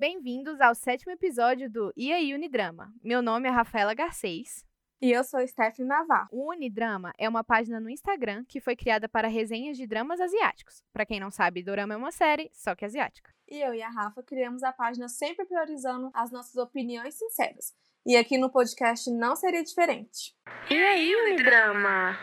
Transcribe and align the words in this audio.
Bem-vindos 0.00 0.58
ao 0.62 0.74
sétimo 0.74 1.12
episódio 1.12 1.70
do 1.70 1.92
E 1.94 2.10
aí 2.10 2.32
Unidrama. 2.32 2.90
Meu 3.04 3.20
nome 3.20 3.48
é 3.48 3.50
Rafaela 3.50 3.92
Garcês. 3.92 4.64
E 4.98 5.12
eu 5.12 5.22
sou 5.22 5.46
Stephanie 5.46 5.86
Navarro. 5.86 6.30
O 6.32 6.50
Unidrama 6.50 7.12
é 7.18 7.28
uma 7.28 7.44
página 7.44 7.78
no 7.78 7.90
Instagram 7.90 8.42
que 8.48 8.62
foi 8.62 8.74
criada 8.74 9.10
para 9.10 9.28
resenhas 9.28 9.76
de 9.76 9.86
dramas 9.86 10.18
asiáticos. 10.18 10.82
Para 10.90 11.04
quem 11.04 11.20
não 11.20 11.30
sabe, 11.30 11.62
Dorama 11.62 11.92
é 11.92 11.96
uma 11.98 12.12
série, 12.12 12.50
só 12.54 12.74
que 12.74 12.86
asiática. 12.86 13.30
E 13.46 13.60
eu 13.60 13.74
e 13.74 13.82
a 13.82 13.90
Rafa 13.90 14.22
criamos 14.22 14.62
a 14.62 14.72
página 14.72 15.06
sempre 15.06 15.44
priorizando 15.44 16.10
as 16.14 16.30
nossas 16.30 16.56
opiniões 16.56 17.16
sinceras. 17.16 17.74
E 18.06 18.16
aqui 18.16 18.38
no 18.38 18.48
podcast 18.48 19.10
não 19.10 19.36
seria 19.36 19.62
diferente. 19.62 20.34
E 20.70 20.82
aí, 20.82 21.14
Unidrama? 21.14 22.16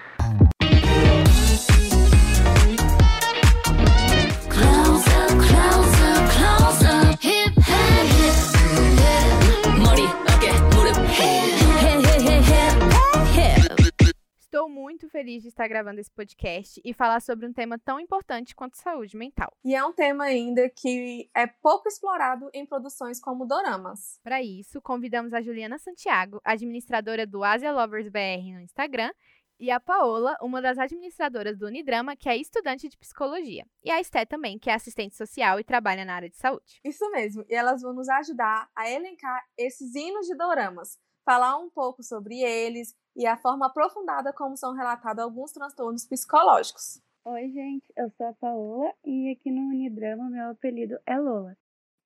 Estou 14.68 14.84
muito 14.84 15.08
feliz 15.08 15.44
de 15.44 15.48
estar 15.48 15.66
gravando 15.70 16.02
esse 16.02 16.12
podcast 16.12 16.82
e 16.84 16.94
falar 16.94 17.22
sobre 17.22 17.48
um 17.48 17.54
tema 17.54 17.80
tão 17.80 18.02
importante 18.02 18.54
quanto 18.54 18.76
saúde 18.76 19.16
mental. 19.16 19.50
E 19.64 19.74
é 19.74 19.82
um 19.82 19.94
tema 19.94 20.26
ainda 20.26 20.70
que 20.70 21.30
é 21.34 21.48
pouco 21.48 21.88
explorado 21.88 22.50
em 22.54 22.66
produções 22.66 23.18
como 23.18 23.46
doramas. 23.46 24.20
Para 24.22 24.44
isso, 24.44 24.82
convidamos 24.82 25.34
a 25.34 25.40
Juliana 25.40 25.78
Santiago, 25.78 26.42
administradora 26.44 27.26
do 27.26 27.46
Asia 27.46 27.72
Lovers 27.72 28.10
BR 28.10 28.56
no 28.56 28.60
Instagram, 28.60 29.14
e 29.58 29.72
a 29.72 29.80
Paola, 29.80 30.36
uma 30.42 30.62
das 30.62 30.78
administradoras 30.78 31.58
do 31.58 31.68
Unidrama, 31.68 32.18
que 32.18 32.28
é 32.28 32.36
estudante 32.36 32.90
de 32.90 32.98
psicologia. 32.98 33.66
E 33.82 33.90
a 33.90 34.02
Esté 34.02 34.26
também, 34.26 34.60
que 34.60 34.70
é 34.70 34.74
assistente 34.74 35.16
social 35.16 35.62
e 35.62 35.64
trabalha 35.64 36.04
na 36.04 36.14
área 36.14 36.30
de 36.30 36.36
saúde. 36.36 36.82
Isso 36.84 37.10
mesmo, 37.12 37.46
e 37.48 37.56
elas 37.56 37.82
vão 37.82 37.94
nos 37.94 38.10
ajudar 38.10 38.70
a 38.76 38.92
elencar 38.92 39.42
esses 39.58 39.96
hinos 39.96 40.28
de 40.28 40.36
doramas, 40.36 41.00
falar 41.24 41.58
um 41.58 41.70
pouco 41.70 42.04
sobre 42.04 42.42
eles 42.42 42.94
e 43.18 43.26
a 43.26 43.36
forma 43.36 43.66
aprofundada 43.66 44.32
como 44.32 44.56
são 44.56 44.74
relatados 44.76 45.24
alguns 45.24 45.52
transtornos 45.52 46.06
psicológicos. 46.06 47.02
Oi, 47.26 47.50
gente, 47.50 47.92
eu 47.98 48.10
sou 48.12 48.28
a 48.28 48.34
Paola 48.34 48.94
e 49.04 49.32
aqui 49.32 49.52
no 49.52 49.62
Unidrama 49.70 50.30
meu 50.30 50.52
apelido 50.52 50.98
é 51.06 51.18
Lola. 51.18 51.58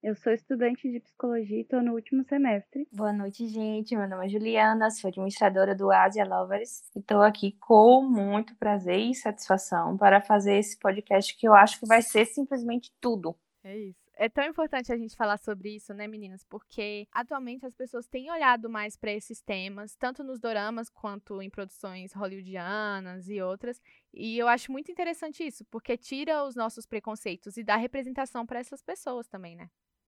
Eu 0.01 0.15
sou 0.15 0.33
estudante 0.33 0.89
de 0.89 0.99
psicologia 0.99 1.57
e 1.57 1.61
estou 1.61 1.83
no 1.83 1.93
último 1.93 2.23
semestre. 2.23 2.87
Boa 2.91 3.13
noite, 3.13 3.45
gente. 3.45 3.95
Meu 3.95 4.09
nome 4.09 4.25
é 4.25 4.29
Juliana, 4.29 4.89
sou 4.89 5.09
administradora 5.09 5.75
do 5.75 5.91
Asia 5.91 6.25
Lovers 6.25 6.81
e 6.95 6.99
estou 6.99 7.21
aqui 7.21 7.51
com 7.59 8.01
muito 8.01 8.55
prazer 8.55 8.97
e 8.97 9.13
satisfação 9.13 9.97
para 9.97 10.21
fazer 10.21 10.57
esse 10.57 10.79
podcast 10.79 11.37
que 11.37 11.47
eu 11.47 11.53
acho 11.53 11.79
que 11.79 11.85
vai 11.85 12.01
ser 12.01 12.25
simplesmente 12.25 12.91
tudo. 12.99 13.35
É 13.63 13.77
isso 13.77 14.00
é 14.15 14.29
tão 14.29 14.43
importante 14.43 14.91
a 14.91 14.97
gente 14.97 15.15
falar 15.15 15.37
sobre 15.37 15.75
isso, 15.75 15.93
né, 15.93 16.07
meninas? 16.07 16.43
Porque 16.43 17.07
atualmente 17.11 17.65
as 17.65 17.73
pessoas 17.73 18.07
têm 18.07 18.31
olhado 18.31 18.69
mais 18.69 18.95
para 18.95 19.11
esses 19.11 19.41
temas, 19.41 19.95
tanto 19.95 20.23
nos 20.23 20.39
doramas 20.39 20.89
quanto 20.89 21.41
em 21.41 21.49
produções 21.49 22.13
hollywoodianas 22.13 23.27
e 23.29 23.41
outras. 23.41 23.81
E 24.13 24.37
eu 24.37 24.47
acho 24.47 24.71
muito 24.71 24.91
interessante 24.91 25.45
isso, 25.45 25.65
porque 25.65 25.97
tira 25.97 26.43
os 26.43 26.55
nossos 26.55 26.85
preconceitos 26.85 27.57
e 27.57 27.63
dá 27.63 27.75
representação 27.75 28.45
para 28.45 28.59
essas 28.59 28.81
pessoas 28.81 29.27
também, 29.27 29.55
né? 29.55 29.69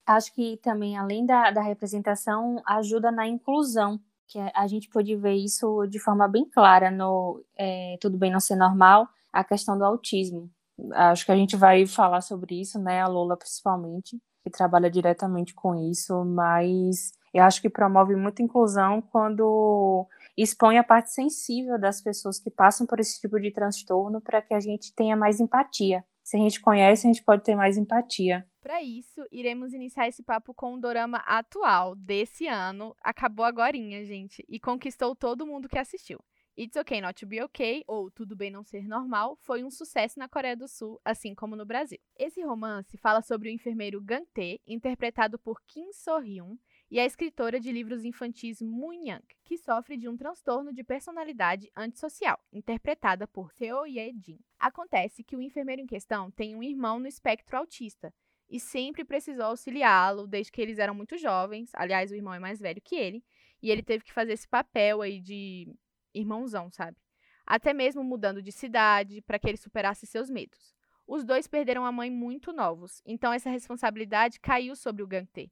Acho 0.06 0.34
que 0.34 0.58
também, 0.58 0.98
além 0.98 1.26
da, 1.26 1.52
da 1.52 1.62
representação, 1.62 2.62
ajuda 2.66 3.12
na 3.12 3.28
inclusão, 3.28 4.00
que 4.28 4.40
a 4.40 4.66
gente 4.66 4.90
pode 4.90 5.16
ver 5.16 5.36
isso 5.36 5.86
de 5.88 6.00
forma 6.00 6.28
bem 6.28 6.50
clara 6.50 6.90
no 6.90 7.44
é, 7.56 7.98
Tudo 8.02 8.18
Bem 8.18 8.32
Não 8.32 8.40
Ser 8.40 8.56
Normal, 8.56 9.08
a 9.32 9.44
questão 9.44 9.78
do 9.78 9.86
autismo 9.86 10.50
Acho 10.94 11.26
que 11.26 11.32
a 11.32 11.36
gente 11.36 11.56
vai 11.56 11.86
falar 11.86 12.22
sobre 12.22 12.60
isso, 12.60 12.80
né? 12.80 13.02
A 13.02 13.08
Lola 13.08 13.38
principalmente, 13.38 14.20
que 14.44 14.50
trabalha 14.50 14.90
diretamente 14.90 15.54
com 15.54 15.76
isso, 15.76 16.24
mas 16.26 17.12
eu 17.34 17.44
acho 17.44 17.62
que 17.62 17.70
promove 17.70 18.16
muita 18.16 18.42
inclusão 18.42 19.02
quando 19.02 20.08
expõe 20.38 20.78
a 20.78 20.84
parte 20.84 21.12
sensível 21.12 21.80
das 21.80 22.02
pessoas 22.02 22.40
que 22.40 22.50
passam 22.50 22.86
por 22.86 23.00
esse 23.00 23.20
tipo 23.20 23.40
de 23.40 23.52
transtorno 23.52 24.22
para 24.22 24.42
que 24.42 24.54
a 24.54 24.60
gente 24.60 24.94
tenha 24.94 25.16
mais 25.16 25.40
empatia. 25.40 26.04
Se 26.24 26.38
a 26.38 26.40
gente 26.40 26.62
conhece, 26.62 27.08
a 27.08 27.12
gente 27.12 27.24
pode 27.24 27.44
ter 27.44 27.56
mais 27.56 27.78
empatia. 27.78 28.46
Para 28.62 28.82
isso, 28.82 29.26
iremos 29.32 29.74
iniciar 29.74 30.08
esse 30.08 30.22
papo 30.22 30.54
com 30.54 30.76
o 30.76 30.80
dorama 30.80 31.18
atual 31.26 31.96
desse 31.96 32.48
ano. 32.48 32.96
Acabou 33.04 33.44
agora, 33.44 33.76
gente, 33.76 34.46
e 34.48 34.60
conquistou 34.60 35.16
todo 35.16 35.48
mundo 35.48 35.68
que 35.68 35.80
assistiu. 35.80 36.20
It's 36.62 36.78
Okay 36.78 37.02
Not 37.02 37.20
to 37.20 37.26
Be 37.26 37.42
Okay, 37.46 37.84
ou 37.88 38.12
Tudo 38.12 38.36
Bem 38.36 38.52
Não 38.52 38.64
Ser 38.64 38.88
Normal, 38.88 39.36
foi 39.42 39.64
um 39.64 39.72
sucesso 39.72 40.20
na 40.20 40.30
Coreia 40.30 40.56
do 40.56 40.68
Sul, 40.68 41.02
assim 41.04 41.34
como 41.34 41.56
no 41.56 41.66
Brasil. 41.66 41.98
Esse 42.16 42.44
romance 42.44 42.96
fala 43.00 43.24
sobre 43.24 43.50
o 43.50 43.52
enfermeiro 43.52 44.00
Gante, 44.00 44.62
interpretado 44.68 45.40
por 45.40 45.60
Kim 45.66 45.92
So-hyun, 45.92 46.60
e 46.92 47.00
a 47.00 47.06
escritora 47.06 47.60
de 47.60 47.72
livros 47.72 48.06
infantis 48.06 48.62
Moon 48.62 48.94
Young, 48.94 49.24
que 49.44 49.58
sofre 49.58 49.98
de 49.98 50.08
um 50.08 50.16
transtorno 50.16 50.72
de 50.72 50.84
personalidade 50.84 51.68
antissocial, 51.76 52.40
interpretada 52.54 53.28
por 53.28 53.52
Seo 53.54 53.88
Ye-jin. 53.88 54.38
Acontece 54.60 55.24
que 55.24 55.36
o 55.36 55.42
enfermeiro 55.42 55.82
em 55.82 55.88
questão 55.88 56.30
tem 56.30 56.56
um 56.56 56.62
irmão 56.62 57.00
no 57.00 57.08
espectro 57.08 57.58
autista, 57.58 58.14
e 58.48 58.60
sempre 58.60 59.04
precisou 59.04 59.46
auxiliá-lo 59.46 60.28
desde 60.28 60.52
que 60.52 60.62
eles 60.62 60.78
eram 60.78 60.94
muito 60.94 61.18
jovens. 61.18 61.72
Aliás, 61.74 62.12
o 62.12 62.16
irmão 62.16 62.36
é 62.36 62.40
mais 62.40 62.60
velho 62.60 62.80
que 62.84 62.96
ele, 62.96 63.24
e 63.64 63.72
ele 63.72 63.82
teve 63.82 64.04
que 64.04 64.14
fazer 64.14 64.34
esse 64.34 64.48
papel 64.48 65.02
aí 65.02 65.20
de 65.20 65.74
irmãozão, 66.14 66.70
sabe? 66.72 66.98
Até 67.46 67.74
mesmo 67.74 68.04
mudando 68.04 68.42
de 68.42 68.52
cidade 68.52 69.22
para 69.22 69.40
que 69.40 69.48
ele 69.48 69.58
superasse 69.58 70.06
seus 70.06 70.30
medos. 70.30 70.76
Os 71.08 71.24
dois 71.24 71.48
perderam 71.48 71.86
a 71.86 71.92
mãe 71.92 72.10
muito 72.10 72.54
novos, 72.54 73.02
então 73.06 73.34
essa 73.34 73.50
responsabilidade 73.50 74.40
caiu 74.40 74.76
sobre 74.76 75.04
o 75.04 75.08
Gantê. 75.08 75.52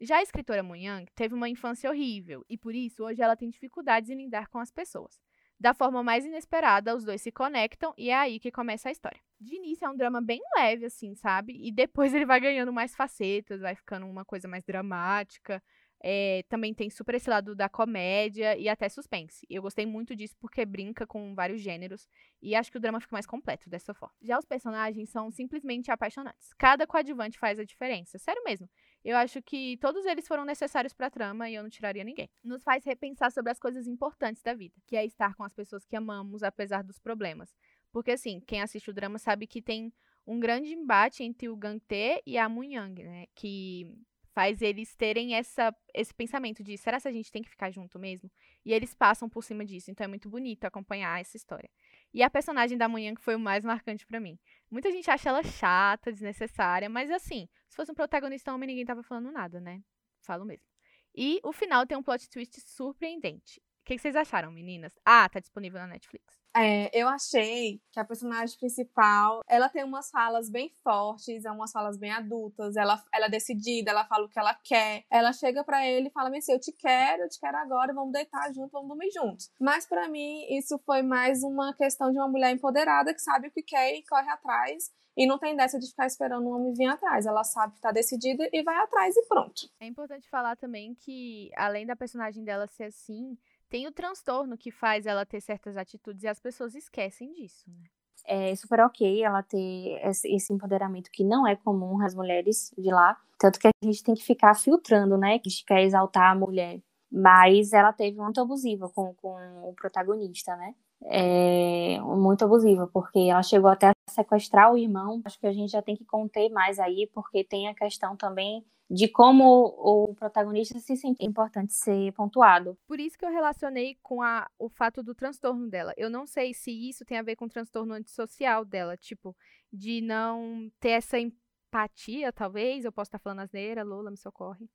Já 0.00 0.18
a 0.18 0.22
escritora 0.22 0.62
Munhang 0.62 1.10
teve 1.14 1.34
uma 1.34 1.48
infância 1.48 1.88
horrível 1.88 2.44
e 2.48 2.58
por 2.58 2.74
isso 2.74 3.04
hoje 3.04 3.22
ela 3.22 3.36
tem 3.36 3.48
dificuldades 3.48 4.10
em 4.10 4.16
lidar 4.16 4.48
com 4.48 4.58
as 4.58 4.70
pessoas. 4.70 5.20
Da 5.62 5.72
forma 5.72 6.02
mais 6.02 6.24
inesperada, 6.24 6.94
os 6.96 7.04
dois 7.04 7.22
se 7.22 7.30
conectam 7.30 7.94
e 7.96 8.10
é 8.10 8.16
aí 8.16 8.40
que 8.40 8.50
começa 8.50 8.88
a 8.88 8.92
história. 8.92 9.20
De 9.40 9.54
início 9.54 9.84
é 9.84 9.88
um 9.88 9.96
drama 9.96 10.20
bem 10.20 10.40
leve, 10.56 10.86
assim, 10.86 11.14
sabe? 11.14 11.56
E 11.64 11.70
depois 11.70 12.12
ele 12.12 12.26
vai 12.26 12.40
ganhando 12.40 12.72
mais 12.72 12.96
facetas, 12.96 13.60
vai 13.60 13.76
ficando 13.76 14.06
uma 14.06 14.24
coisa 14.24 14.48
mais 14.48 14.64
dramática. 14.64 15.62
É, 16.04 16.44
também 16.48 16.74
tem 16.74 16.90
super 16.90 17.14
esse 17.14 17.30
lado 17.30 17.54
da 17.54 17.68
comédia 17.68 18.56
e 18.56 18.68
até 18.68 18.88
suspense. 18.88 19.46
Eu 19.48 19.62
gostei 19.62 19.86
muito 19.86 20.16
disso 20.16 20.36
porque 20.40 20.64
brinca 20.66 21.06
com 21.06 21.32
vários 21.34 21.60
gêneros 21.60 22.08
e 22.40 22.56
acho 22.56 22.72
que 22.72 22.76
o 22.76 22.80
drama 22.80 23.00
fica 23.00 23.14
mais 23.14 23.26
completo 23.26 23.70
dessa 23.70 23.94
forma. 23.94 24.14
Já 24.20 24.36
os 24.36 24.44
personagens 24.44 25.10
são 25.10 25.30
simplesmente 25.30 25.92
apaixonantes. 25.92 26.52
Cada 26.58 26.86
coadjuvante 26.86 27.38
faz 27.38 27.58
a 27.60 27.64
diferença. 27.64 28.18
Sério 28.18 28.42
mesmo. 28.44 28.68
Eu 29.04 29.16
acho 29.16 29.40
que 29.42 29.76
todos 29.78 30.04
eles 30.04 30.26
foram 30.26 30.44
necessários 30.44 30.92
para 30.92 31.06
a 31.06 31.10
trama 31.10 31.48
e 31.48 31.54
eu 31.54 31.62
não 31.62 31.70
tiraria 31.70 32.02
ninguém. 32.02 32.28
Nos 32.42 32.64
faz 32.64 32.84
repensar 32.84 33.30
sobre 33.30 33.52
as 33.52 33.60
coisas 33.60 33.86
importantes 33.86 34.42
da 34.42 34.54
vida, 34.54 34.74
que 34.86 34.96
é 34.96 35.04
estar 35.04 35.34
com 35.34 35.44
as 35.44 35.54
pessoas 35.54 35.84
que 35.84 35.94
amamos 35.94 36.42
apesar 36.42 36.82
dos 36.82 36.98
problemas. 36.98 37.54
Porque 37.92 38.10
assim, 38.10 38.40
quem 38.40 38.60
assiste 38.60 38.90
o 38.90 38.94
drama 38.94 39.18
sabe 39.18 39.46
que 39.46 39.62
tem 39.62 39.92
um 40.26 40.40
grande 40.40 40.72
embate 40.72 41.22
entre 41.22 41.48
o 41.48 41.56
Gante 41.56 42.22
e 42.26 42.38
a 42.38 42.48
Moon 42.48 42.64
Young, 42.64 43.02
né? 43.02 43.26
Que 43.34 43.86
faz 44.34 44.62
eles 44.62 44.94
terem 44.96 45.34
essa, 45.34 45.74
esse 45.94 46.12
pensamento 46.14 46.62
de 46.62 46.76
será 46.76 47.00
que 47.00 47.08
a 47.08 47.12
gente 47.12 47.30
tem 47.30 47.42
que 47.42 47.50
ficar 47.50 47.70
junto 47.70 47.98
mesmo? 47.98 48.30
E 48.64 48.72
eles 48.72 48.94
passam 48.94 49.28
por 49.28 49.44
cima 49.44 49.64
disso, 49.64 49.90
então 49.90 50.04
é 50.04 50.08
muito 50.08 50.28
bonito 50.28 50.64
acompanhar 50.64 51.20
essa 51.20 51.36
história. 51.36 51.70
E 52.12 52.22
a 52.22 52.30
personagem 52.30 52.76
da 52.76 52.88
manhã 52.88 53.14
que 53.14 53.20
foi 53.20 53.34
o 53.34 53.40
mais 53.40 53.64
marcante 53.64 54.06
para 54.06 54.20
mim. 54.20 54.38
Muita 54.70 54.90
gente 54.90 55.10
acha 55.10 55.28
ela 55.28 55.42
chata, 55.42 56.12
desnecessária, 56.12 56.88
mas 56.88 57.10
assim, 57.10 57.48
se 57.68 57.76
fosse 57.76 57.92
um 57.92 57.94
protagonista 57.94 58.52
homem, 58.52 58.66
ninguém 58.66 58.84
tava 58.84 59.02
falando 59.02 59.30
nada, 59.30 59.60
né? 59.60 59.82
Falo 60.20 60.44
mesmo. 60.44 60.66
E 61.14 61.40
o 61.42 61.52
final 61.52 61.86
tem 61.86 61.96
um 61.96 62.02
plot 62.02 62.28
twist 62.28 62.60
surpreendente. 62.60 63.60
O 63.80 63.84
que, 63.84 63.96
que 63.96 64.00
vocês 64.00 64.16
acharam, 64.16 64.50
meninas? 64.50 64.98
Ah, 65.04 65.28
tá 65.28 65.40
disponível 65.40 65.80
na 65.80 65.88
Netflix. 65.88 66.41
É, 66.54 66.90
eu 66.92 67.08
achei 67.08 67.80
que 67.90 67.98
a 67.98 68.04
personagem 68.04 68.58
principal, 68.58 69.40
ela 69.48 69.68
tem 69.68 69.84
umas 69.84 70.10
falas 70.10 70.50
bem 70.50 70.70
fortes, 70.82 71.44
é 71.44 71.50
umas 71.50 71.72
falas 71.72 71.96
bem 71.96 72.10
adultas, 72.10 72.76
ela, 72.76 73.02
ela 73.12 73.26
é 73.26 73.30
decidida, 73.30 73.90
ela 73.90 74.04
fala 74.04 74.26
o 74.26 74.28
que 74.28 74.38
ela 74.38 74.54
quer. 74.54 75.04
Ela 75.10 75.32
chega 75.32 75.64
para 75.64 75.86
ele 75.86 76.08
e 76.08 76.10
fala 76.10 76.36
assim, 76.36 76.52
eu 76.52 76.60
te 76.60 76.72
quero, 76.72 77.22
eu 77.22 77.28
te 77.28 77.40
quero 77.40 77.56
agora, 77.56 77.94
vamos 77.94 78.12
deitar 78.12 78.52
junto, 78.52 78.70
vamos 78.70 78.88
dormir 78.88 79.10
juntos. 79.10 79.50
Mas 79.58 79.86
para 79.86 80.08
mim, 80.08 80.46
isso 80.50 80.78
foi 80.84 81.02
mais 81.02 81.42
uma 81.42 81.74
questão 81.74 82.10
de 82.10 82.18
uma 82.18 82.28
mulher 82.28 82.50
empoderada 82.52 83.14
que 83.14 83.20
sabe 83.20 83.48
o 83.48 83.50
que 83.50 83.62
quer 83.62 83.94
e 83.94 84.04
corre 84.04 84.28
atrás. 84.30 84.90
E 85.16 85.26
não 85.26 85.38
tem 85.38 85.54
dessa 85.54 85.78
de 85.78 85.86
ficar 85.88 86.06
esperando 86.06 86.46
um 86.46 86.54
homem 86.54 86.72
vir 86.72 86.86
atrás. 86.86 87.26
Ela 87.26 87.44
sabe 87.44 87.74
que 87.74 87.80
tá 87.80 87.92
decidida 87.92 88.48
e 88.50 88.62
vai 88.62 88.76
atrás 88.76 89.14
e 89.14 89.26
pronto. 89.26 89.68
É 89.78 89.86
importante 89.86 90.28
falar 90.30 90.56
também 90.56 90.94
que, 90.94 91.50
além 91.54 91.86
da 91.86 91.94
personagem 91.94 92.42
dela 92.42 92.66
ser 92.66 92.84
assim, 92.84 93.36
tem 93.72 93.86
o 93.86 93.92
transtorno 93.92 94.58
que 94.58 94.70
faz 94.70 95.06
ela 95.06 95.24
ter 95.24 95.40
certas 95.40 95.78
atitudes 95.78 96.24
e 96.24 96.28
as 96.28 96.38
pessoas 96.38 96.74
esquecem 96.74 97.32
disso, 97.32 97.64
né? 97.70 97.84
É 98.26 98.54
super 98.54 98.80
ok 98.80 99.22
ela 99.24 99.42
ter 99.42 99.98
esse 100.04 100.52
empoderamento 100.52 101.10
que 101.10 101.24
não 101.24 101.46
é 101.46 101.56
comum 101.56 101.98
às 102.04 102.14
mulheres 102.14 102.70
de 102.76 102.90
lá. 102.90 103.18
Tanto 103.38 103.58
que 103.58 103.66
a 103.66 103.70
gente 103.82 104.04
tem 104.04 104.14
que 104.14 104.22
ficar 104.22 104.54
filtrando, 104.54 105.16
né? 105.16 105.38
Que 105.38 105.48
a 105.48 105.50
gente 105.50 105.64
quer 105.64 105.82
exaltar 105.82 106.30
a 106.30 106.34
mulher. 106.34 106.82
Mas 107.10 107.72
ela 107.72 107.94
teve 107.94 108.18
muito 108.18 108.40
abusiva 108.42 108.90
com, 108.90 109.14
com 109.14 109.34
o 109.66 109.74
protagonista, 109.74 110.54
né? 110.54 110.74
É, 111.06 111.98
muito 112.00 112.44
abusiva, 112.44 112.88
porque 112.92 113.18
ela 113.18 113.42
chegou 113.42 113.70
até 113.70 113.88
a 113.88 113.94
sequestrar 114.08 114.72
o 114.72 114.78
irmão. 114.78 115.20
Acho 115.24 115.38
que 115.38 115.46
a 115.46 115.52
gente 115.52 115.70
já 115.70 115.82
tem 115.82 115.96
que 115.96 116.04
conter 116.04 116.48
mais 116.50 116.78
aí, 116.78 117.08
porque 117.12 117.44
tem 117.44 117.68
a 117.68 117.74
questão 117.74 118.16
também 118.16 118.64
de 118.92 119.08
como 119.08 119.44
o 119.78 120.14
protagonista 120.14 120.78
se 120.78 120.96
sente 120.96 121.24
importante 121.24 121.72
ser 121.72 122.12
pontuado. 122.12 122.76
Por 122.86 123.00
isso 123.00 123.16
que 123.16 123.24
eu 123.24 123.30
relacionei 123.30 123.96
com 124.02 124.20
a, 124.20 124.46
o 124.58 124.68
fato 124.68 125.02
do 125.02 125.14
transtorno 125.14 125.66
dela. 125.68 125.94
Eu 125.96 126.10
não 126.10 126.26
sei 126.26 126.52
se 126.52 126.70
isso 126.70 127.02
tem 127.04 127.18
a 127.18 127.22
ver 127.22 127.36
com 127.36 127.46
o 127.46 127.48
transtorno 127.48 127.94
antissocial 127.94 128.66
dela, 128.66 128.94
tipo, 128.96 129.34
de 129.72 130.02
não 130.02 130.70
ter 130.78 130.90
essa 130.90 131.18
empatia, 131.18 132.30
talvez. 132.32 132.84
Eu 132.84 132.92
posso 132.92 133.08
estar 133.08 133.18
falando 133.18 133.40
asneira, 133.40 133.82
Lola, 133.82 134.10
me 134.10 134.18
socorre. 134.18 134.66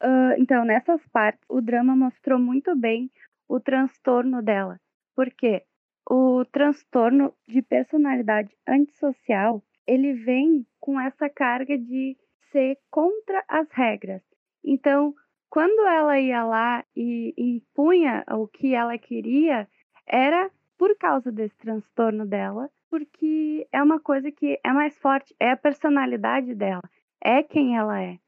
Uh, 0.00 0.38
então, 0.38 0.64
nessas 0.64 1.04
partes, 1.08 1.42
o 1.48 1.60
drama 1.60 1.96
mostrou 1.96 2.38
muito 2.38 2.76
bem 2.76 3.10
o 3.48 3.58
transtorno 3.58 4.40
dela. 4.40 4.78
Por 5.16 5.30
quê? 5.32 5.64
O 6.08 6.44
transtorno 6.44 7.32
de 7.48 7.62
personalidade 7.62 8.54
antissocial, 8.68 9.62
ele 9.86 10.12
vem 10.12 10.66
com 10.78 11.00
essa 11.00 11.28
carga 11.30 11.78
de 11.78 12.16
ser 12.50 12.78
contra 12.90 13.42
as 13.48 13.70
regras. 13.70 14.22
Então, 14.62 15.14
quando 15.48 15.86
ela 15.86 16.18
ia 16.18 16.44
lá 16.44 16.84
e 16.96 17.34
impunha 17.38 18.24
o 18.30 18.46
que 18.46 18.74
ela 18.74 18.98
queria, 18.98 19.68
era 20.06 20.50
por 20.76 20.96
causa 20.98 21.30
desse 21.32 21.56
transtorno 21.56 22.26
dela, 22.26 22.68
porque 22.90 23.66
é 23.72 23.82
uma 23.82 23.98
coisa 23.98 24.30
que 24.30 24.58
é 24.62 24.72
mais 24.72 24.96
forte, 24.98 25.34
é 25.40 25.50
a 25.50 25.56
personalidade 25.56 26.54
dela, 26.54 26.82
é 27.22 27.42
quem 27.42 27.76
ela 27.76 28.02
é. 28.02 28.18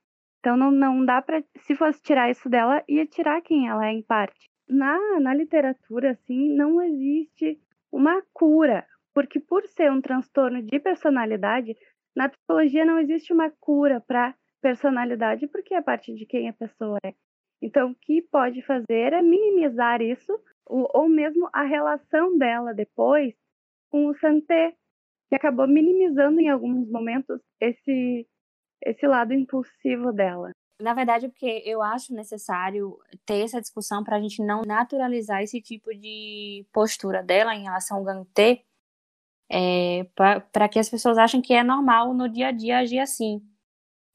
Então 0.40 0.56
não, 0.56 0.70
não 0.70 1.04
dá 1.04 1.20
para, 1.20 1.42
se 1.58 1.74
fosse 1.74 2.00
tirar 2.02 2.30
isso 2.30 2.48
dela, 2.48 2.82
ia 2.88 3.04
tirar 3.06 3.40
quem 3.42 3.68
ela 3.68 3.86
é 3.86 3.92
em 3.92 4.02
parte. 4.02 4.48
Na, 4.68 4.98
na 5.20 5.34
literatura, 5.34 6.12
assim, 6.12 6.54
não 6.54 6.82
existe 6.82 7.60
uma 7.96 8.22
cura, 8.34 8.86
porque 9.14 9.40
por 9.40 9.66
ser 9.68 9.90
um 9.90 10.02
transtorno 10.02 10.62
de 10.62 10.78
personalidade, 10.78 11.74
na 12.14 12.28
psicologia 12.28 12.84
não 12.84 12.98
existe 12.98 13.32
uma 13.32 13.50
cura 13.58 14.02
para 14.06 14.34
personalidade, 14.60 15.46
porque 15.46 15.74
é 15.74 15.80
parte 15.80 16.14
de 16.14 16.26
quem 16.26 16.48
a 16.48 16.52
pessoa 16.52 16.98
é. 17.02 17.14
Então, 17.62 17.90
o 17.90 17.94
que 17.94 18.20
pode 18.20 18.60
fazer 18.62 19.14
é 19.14 19.22
minimizar 19.22 20.02
isso, 20.02 20.38
ou 20.66 21.08
mesmo 21.08 21.48
a 21.52 21.62
relação 21.62 22.36
dela 22.36 22.74
depois 22.74 23.34
com 23.90 24.08
o 24.08 24.14
Santé, 24.14 24.74
que 25.28 25.34
acabou 25.34 25.66
minimizando 25.66 26.38
em 26.40 26.50
alguns 26.50 26.86
momentos 26.90 27.40
esse, 27.60 28.28
esse 28.84 29.06
lado 29.06 29.32
impulsivo 29.32 30.12
dela. 30.12 30.50
Na 30.80 30.92
verdade, 30.92 31.28
porque 31.28 31.62
eu 31.64 31.80
acho 31.80 32.14
necessário 32.14 32.98
ter 33.24 33.44
essa 33.44 33.60
discussão 33.60 34.04
para 34.04 34.16
a 34.16 34.20
gente 34.20 34.42
não 34.42 34.62
naturalizar 34.62 35.42
esse 35.42 35.60
tipo 35.60 35.90
de 35.94 36.66
postura 36.72 37.22
dela 37.22 37.54
em 37.54 37.62
relação 37.62 37.96
ao 37.96 38.04
Gantê, 38.04 38.62
é, 39.50 40.06
para 40.52 40.68
que 40.68 40.78
as 40.78 40.88
pessoas 40.90 41.16
achem 41.16 41.40
que 41.40 41.54
é 41.54 41.62
normal 41.62 42.12
no 42.12 42.28
dia 42.28 42.48
a 42.48 42.52
dia 42.52 42.78
agir 42.78 42.98
assim. 42.98 43.42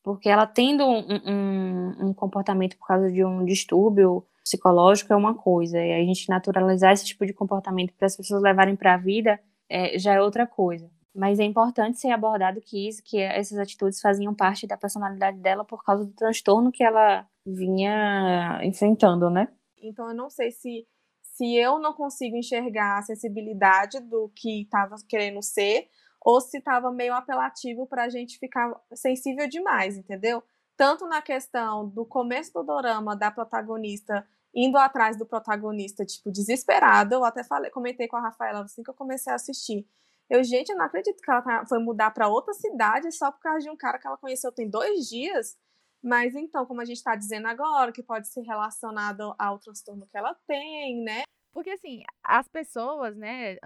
Porque 0.03 0.29
ela 0.29 0.45
tendo 0.45 0.85
um, 0.85 1.05
um, 1.25 2.09
um 2.09 2.13
comportamento 2.13 2.77
por 2.77 2.87
causa 2.87 3.11
de 3.11 3.23
um 3.23 3.43
distúrbio 3.45 4.25
psicológico 4.43 5.13
é 5.13 5.15
uma 5.15 5.35
coisa, 5.35 5.79
e 5.79 5.93
a 5.93 6.05
gente 6.05 6.29
naturalizar 6.29 6.91
esse 6.91 7.05
tipo 7.05 7.25
de 7.25 7.33
comportamento 7.33 7.93
para 7.93 8.07
as 8.07 8.17
pessoas 8.17 8.41
levarem 8.41 8.75
para 8.75 8.95
a 8.95 8.97
vida 8.97 9.39
é, 9.69 9.97
já 9.97 10.13
é 10.13 10.21
outra 10.21 10.45
coisa. 10.45 10.89
Mas 11.13 11.39
é 11.39 11.43
importante 11.43 11.99
ser 11.99 12.11
abordado 12.11 12.61
que 12.61 12.87
isso, 12.87 13.03
que 13.03 13.19
essas 13.19 13.57
atitudes 13.57 13.99
faziam 13.99 14.33
parte 14.33 14.65
da 14.65 14.77
personalidade 14.77 15.37
dela 15.39 15.65
por 15.65 15.83
causa 15.83 16.05
do 16.05 16.13
transtorno 16.13 16.71
que 16.71 16.83
ela 16.83 17.27
vinha 17.45 18.59
enfrentando, 18.63 19.29
né? 19.29 19.47
Então 19.81 20.07
eu 20.07 20.15
não 20.15 20.29
sei 20.29 20.51
se 20.51 20.87
se 21.41 21.55
eu 21.55 21.79
não 21.79 21.93
consigo 21.93 22.35
enxergar 22.35 22.99
a 22.99 23.01
sensibilidade 23.01 23.99
do 23.99 24.29
que 24.35 24.61
estava 24.61 24.95
querendo 25.07 25.41
ser, 25.41 25.87
ou 26.23 26.39
se 26.39 26.59
estava 26.59 26.91
meio 26.91 27.15
apelativo 27.15 27.87
para 27.87 28.03
a 28.03 28.09
gente 28.09 28.37
ficar 28.37 28.71
sensível 28.93 29.47
demais, 29.49 29.97
entendeu? 29.97 30.43
Tanto 30.77 31.07
na 31.07 31.21
questão 31.21 31.87
do 31.87 32.05
começo 32.05 32.53
do 32.53 32.63
dorama 32.63 33.15
da 33.15 33.31
protagonista 33.31 34.25
indo 34.53 34.77
atrás 34.77 35.17
do 35.17 35.25
protagonista, 35.25 36.05
tipo, 36.05 36.31
desesperada. 36.31 37.15
Eu 37.15 37.23
até 37.23 37.43
falei, 37.43 37.71
comentei 37.71 38.07
com 38.07 38.17
a 38.17 38.21
Rafaela 38.21 38.61
assim 38.63 38.83
que 38.83 38.89
eu 38.89 38.93
comecei 38.93 39.31
a 39.31 39.35
assistir. 39.35 39.87
Eu, 40.31 40.45
gente, 40.45 40.69
eu 40.69 40.78
não 40.78 40.86
acredito 40.86 41.22
que 41.22 41.30
ela 41.30 41.42
tá, 41.42 41.66
foi 41.68 41.78
mudar 41.78 42.10
para 42.12 42.30
outra 42.30 42.54
cidade 42.54 43.12
só 43.12 43.30
por 43.30 43.42
causa 43.42 43.60
de 43.60 43.69
um 43.69 43.75
cara 43.75 44.00
que 44.00 44.07
ela 44.07 44.18
conheceu 44.18 44.50
tem 44.50 44.69
dois 44.69 45.10
dias. 45.10 45.57
Mas 46.01 46.33
então, 46.36 46.66
como 46.66 46.80
a 46.80 46.86
gente 46.86 46.98
está 47.00 47.18
dizendo 47.18 47.48
agora, 47.48 47.92
que 47.92 48.01
pode 48.01 48.30
ser 48.30 48.39
relacionado 48.44 49.36
ao 49.38 49.60
transtorno 49.60 50.07
que 50.07 50.18
ela 50.18 50.33
tem, 50.48 51.04
né? 51.04 51.24
Porque, 51.53 51.69
assim, 51.69 52.03
as 52.24 52.48
pessoas, 52.48 53.15
né, 53.18 53.57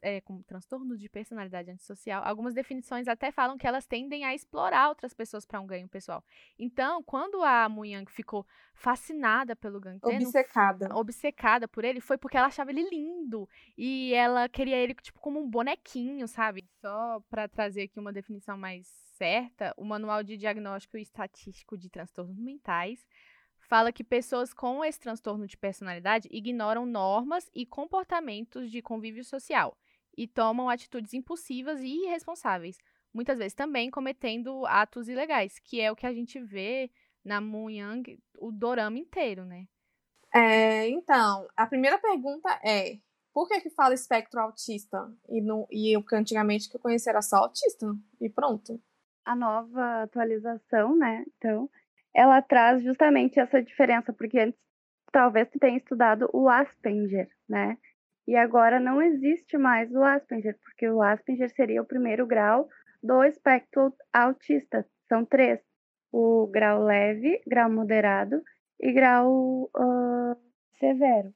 é, 0.00 0.20
com 0.20 0.42
transtorno 0.42 0.96
de 0.96 1.08
personalidade 1.08 1.70
antissocial, 1.70 2.22
algumas 2.24 2.54
definições 2.54 3.08
até 3.08 3.32
falam 3.32 3.58
que 3.58 3.66
elas 3.66 3.86
tendem 3.86 4.24
a 4.24 4.34
explorar 4.34 4.88
outras 4.88 5.12
pessoas 5.12 5.44
para 5.44 5.60
um 5.60 5.66
ganho 5.66 5.88
pessoal. 5.88 6.24
Então, 6.58 7.02
quando 7.02 7.42
a 7.42 7.68
Muyang 7.68 8.10
ficou 8.10 8.46
fascinada 8.74 9.56
pelo 9.56 9.80
Ganteno, 9.80 10.26
obcecada. 10.26 10.94
obcecada 10.94 11.66
por 11.66 11.84
ele, 11.84 12.00
foi 12.00 12.16
porque 12.16 12.36
ela 12.36 12.46
achava 12.46 12.70
ele 12.70 12.88
lindo 12.88 13.48
e 13.76 14.14
ela 14.14 14.48
queria 14.48 14.76
ele 14.76 14.94
tipo 14.94 15.20
como 15.20 15.40
um 15.40 15.48
bonequinho, 15.48 16.28
sabe? 16.28 16.64
Só 16.80 17.20
para 17.28 17.48
trazer 17.48 17.82
aqui 17.82 17.98
uma 17.98 18.12
definição 18.12 18.56
mais 18.56 18.86
certa, 19.16 19.74
o 19.76 19.84
Manual 19.84 20.22
de 20.22 20.36
Diagnóstico 20.36 20.96
e 20.96 21.02
Estatístico 21.02 21.76
de 21.76 21.90
Transtornos 21.90 22.38
Mentais 22.38 23.06
fala 23.72 23.90
que 23.90 24.04
pessoas 24.04 24.52
com 24.52 24.84
esse 24.84 25.00
transtorno 25.00 25.46
de 25.46 25.56
personalidade 25.56 26.28
ignoram 26.30 26.84
normas 26.84 27.48
e 27.54 27.64
comportamentos 27.64 28.70
de 28.70 28.82
convívio 28.82 29.24
social 29.24 29.74
e 30.14 30.28
tomam 30.28 30.68
atitudes 30.68 31.14
impulsivas 31.14 31.80
e 31.80 32.04
irresponsáveis, 32.04 32.76
muitas 33.14 33.38
vezes 33.38 33.54
também 33.54 33.90
cometendo 33.90 34.66
atos 34.66 35.08
ilegais, 35.08 35.58
que 35.58 35.80
é 35.80 35.90
o 35.90 35.96
que 35.96 36.06
a 36.06 36.12
gente 36.12 36.38
vê 36.38 36.90
na 37.24 37.40
Moon 37.40 37.70
Young 37.70 38.18
o 38.38 38.52
dorama 38.52 38.98
inteiro, 38.98 39.46
né? 39.46 39.66
É, 40.34 40.86
então, 40.90 41.48
a 41.56 41.66
primeira 41.66 41.98
pergunta 41.98 42.50
é: 42.62 42.98
por 43.32 43.48
que 43.48 43.58
que 43.62 43.70
fala 43.70 43.94
espectro 43.94 44.38
autista 44.38 45.10
e 45.30 45.40
não 45.40 45.66
e 45.70 45.96
eu 45.96 46.04
que 46.04 46.14
antigamente 46.14 46.68
que 46.68 46.76
eu 46.76 46.80
conhecia 46.80 47.12
era 47.12 47.22
só 47.22 47.36
autista 47.36 47.86
e 48.20 48.28
pronto? 48.28 48.78
A 49.24 49.34
nova 49.34 50.02
atualização, 50.02 50.94
né? 50.94 51.24
Então, 51.38 51.70
ela 52.14 52.42
traz 52.42 52.82
justamente 52.82 53.40
essa 53.40 53.62
diferença, 53.62 54.12
porque 54.12 54.38
antes 54.38 54.60
talvez 55.10 55.48
tu 55.50 55.58
tenha 55.58 55.76
estudado 55.76 56.28
o 56.32 56.48
Asperger, 56.48 57.28
né? 57.48 57.76
E 58.26 58.36
agora 58.36 58.78
não 58.78 59.02
existe 59.02 59.58
mais 59.58 59.92
o 59.92 60.02
Asperger, 60.02 60.56
porque 60.62 60.88
o 60.88 61.02
Asperger 61.02 61.50
seria 61.50 61.82
o 61.82 61.86
primeiro 61.86 62.26
grau 62.26 62.68
do 63.02 63.24
espectro 63.24 63.92
autista. 64.12 64.86
São 65.08 65.24
três: 65.24 65.60
o 66.10 66.46
grau 66.46 66.82
leve, 66.82 67.40
grau 67.46 67.70
moderado 67.70 68.42
e 68.80 68.92
grau 68.92 69.70
uh, 69.76 70.36
severo. 70.78 71.32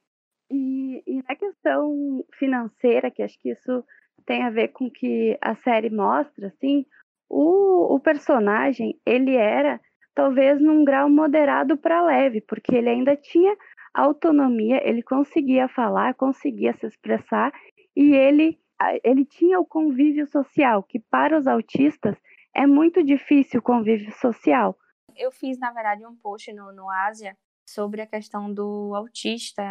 E, 0.49 1.03
e 1.05 1.21
na 1.27 1.35
questão 1.35 2.23
financeira, 2.39 3.11
que 3.11 3.21
acho 3.21 3.37
que 3.39 3.51
isso 3.51 3.83
tem 4.25 4.43
a 4.43 4.49
ver 4.49 4.69
com 4.69 4.85
o 4.85 4.91
que 4.91 5.37
a 5.41 5.55
série 5.55 5.89
mostra, 5.89 6.47
assim, 6.47 6.85
o, 7.29 7.95
o 7.95 7.99
personagem 7.99 8.99
ele 9.05 9.35
era 9.35 9.79
talvez 10.17 10.59
num 10.59 10.83
grau 10.83 11.07
moderado 11.07 11.77
para 11.77 12.01
leve, 12.01 12.41
porque 12.41 12.75
ele 12.75 12.89
ainda 12.89 13.15
tinha 13.15 13.55
autonomia, 13.93 14.81
ele 14.83 15.03
conseguia 15.03 15.67
falar, 15.67 16.15
conseguia 16.15 16.73
se 16.73 16.87
expressar 16.87 17.53
e 17.95 18.15
ele, 18.15 18.59
ele 19.03 19.23
tinha 19.23 19.59
o 19.59 19.65
convívio 19.65 20.25
social, 20.25 20.81
que 20.81 20.99
para 20.99 21.37
os 21.37 21.45
autistas 21.45 22.17
é 22.51 22.65
muito 22.65 23.03
difícil 23.03 23.59
o 23.59 23.63
convívio 23.63 24.11
social. 24.13 24.75
Eu 25.15 25.31
fiz, 25.31 25.59
na 25.59 25.71
verdade, 25.71 26.03
um 26.03 26.15
post 26.15 26.51
no, 26.51 26.73
no 26.73 26.89
Ásia 26.89 27.37
sobre 27.69 28.01
a 28.01 28.07
questão 28.07 28.51
do 28.51 28.95
autista, 28.95 29.63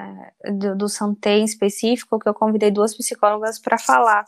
do, 0.44 0.76
do 0.76 0.88
Santé 0.88 1.38
em 1.38 1.44
específico, 1.44 2.20
que 2.20 2.28
eu 2.28 2.34
convidei 2.34 2.70
duas 2.70 2.96
psicólogas 2.96 3.58
para 3.58 3.78
falar 3.78 4.24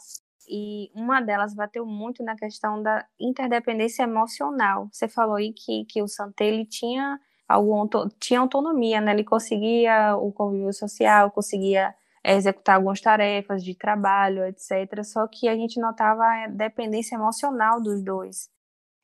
e 0.49 0.91
uma 0.95 1.21
delas 1.21 1.55
bateu 1.55 1.85
muito 1.85 2.23
na 2.23 2.35
questão 2.35 2.83
da 2.83 3.07
interdependência 3.21 4.03
emocional. 4.03 4.89
Você 4.91 5.09
falou 5.09 5.37
aí 5.37 5.53
que, 5.53 5.85
que 5.85 6.03
o 6.03 6.09
Santé 6.09 6.47
ele 6.47 6.65
tinha 6.65 7.21
algum 7.49 7.87
tinha 8.19 8.41
autonomia, 8.41 9.01
né? 9.01 9.13
Ele 9.13 9.25
conseguia 9.25 10.17
o 10.17 10.33
convívio 10.33 10.73
social, 10.73 11.31
conseguia 11.31 11.95
executar 12.25 12.77
algumas 12.77 13.01
tarefas 13.01 13.65
de 13.65 13.75
trabalho, 13.75 14.45
etc. 14.45 15.03
Só 15.05 15.27
que 15.27 15.49
a 15.49 15.55
gente 15.55 15.81
notava 15.81 16.25
a 16.25 16.47
dependência 16.49 17.15
emocional 17.15 17.81
dos 17.81 18.03
dois. 18.03 18.51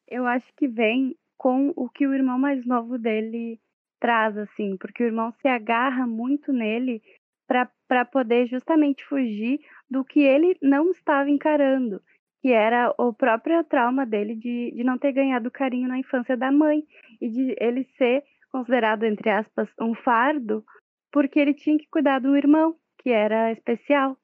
Eu 0.09 0.27
acho 0.27 0.47
que 0.57 0.69
vem 0.69 1.17
com 1.37 1.73
o 1.77 1.89
que 1.89 2.07
o 2.07 2.15
irmão 2.15 2.39
mais 2.39 2.65
novo 2.67 2.99
dele 2.99 3.61
traz, 3.99 4.37
assim, 4.37 4.77
porque 4.77 5.03
o 5.03 5.07
irmão 5.07 5.33
se 5.41 5.49
agarra 5.49 6.07
muito 6.07 6.53
nele 6.53 7.03
para 7.47 8.05
poder 8.05 8.47
justamente 8.47 9.05
fugir 9.05 9.61
do 9.91 10.05
que 10.05 10.21
ele 10.21 10.57
não 10.63 10.91
estava 10.91 11.29
encarando, 11.31 12.01
que 12.41 12.53
era 12.53 12.95
o 12.99 13.13
próprio 13.13 13.63
trauma 13.65 14.05
dele 14.05 14.35
de, 14.35 14.73
de 14.73 14.85
não 14.85 14.99
ter 14.99 15.13
ganhado 15.13 15.51
carinho 15.51 15.89
na 15.89 15.99
infância 15.99 16.37
da 16.37 16.51
mãe 16.51 16.85
e 17.21 17.29
de 17.29 17.57
ele 17.59 17.85
ser 17.97 18.23
considerado, 18.51 19.05
entre 19.05 19.31
aspas, 19.31 19.69
um 19.81 19.95
fardo, 19.95 20.65
porque 21.11 21.39
ele 21.39 21.55
tinha 21.55 21.79
que 21.79 21.89
cuidar 21.91 22.21
do 22.21 22.37
irmão, 22.37 22.77
que 22.99 23.11
era 23.11 23.51
especial. 23.53 24.17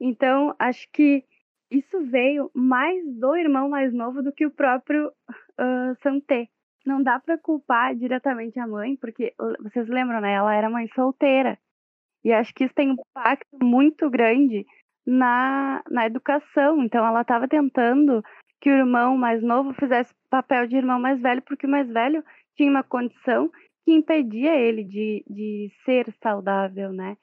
Então, 0.00 0.54
acho 0.58 0.88
que 0.92 1.24
isso 1.70 2.00
veio 2.06 2.50
mais 2.54 3.04
do 3.18 3.36
irmão 3.36 3.68
mais 3.68 3.92
novo 3.92 4.22
do 4.22 4.32
que 4.32 4.46
o 4.46 4.50
próprio 4.50 5.08
uh, 5.08 6.02
Santé. 6.02 6.48
Não 6.86 7.02
dá 7.02 7.20
para 7.20 7.36
culpar 7.36 7.94
diretamente 7.94 8.58
a 8.58 8.66
mãe, 8.66 8.96
porque 8.96 9.34
vocês 9.60 9.86
lembram, 9.88 10.20
né? 10.20 10.32
Ela 10.32 10.54
era 10.54 10.70
mãe 10.70 10.88
solteira. 10.94 11.58
E 12.24 12.32
acho 12.32 12.52
que 12.54 12.64
isso 12.64 12.74
tem 12.74 12.90
um 12.90 12.94
impacto 12.94 13.58
muito 13.62 14.10
grande 14.10 14.66
na, 15.06 15.82
na 15.90 16.06
educação. 16.06 16.82
Então, 16.82 17.06
ela 17.06 17.22
estava 17.22 17.48
tentando 17.48 18.22
que 18.60 18.70
o 18.70 18.76
irmão 18.76 19.16
mais 19.16 19.42
novo 19.42 19.72
fizesse 19.74 20.12
papel 20.28 20.66
de 20.66 20.76
irmão 20.76 21.00
mais 21.00 21.20
velho, 21.20 21.42
porque 21.42 21.66
o 21.66 21.70
mais 21.70 21.88
velho 21.88 22.24
tinha 22.56 22.70
uma 22.70 22.82
condição 22.82 23.50
que 23.84 23.92
impedia 23.92 24.54
ele 24.54 24.84
de, 24.84 25.24
de 25.28 25.72
ser 25.84 26.12
saudável, 26.22 26.92
né? 26.92 27.16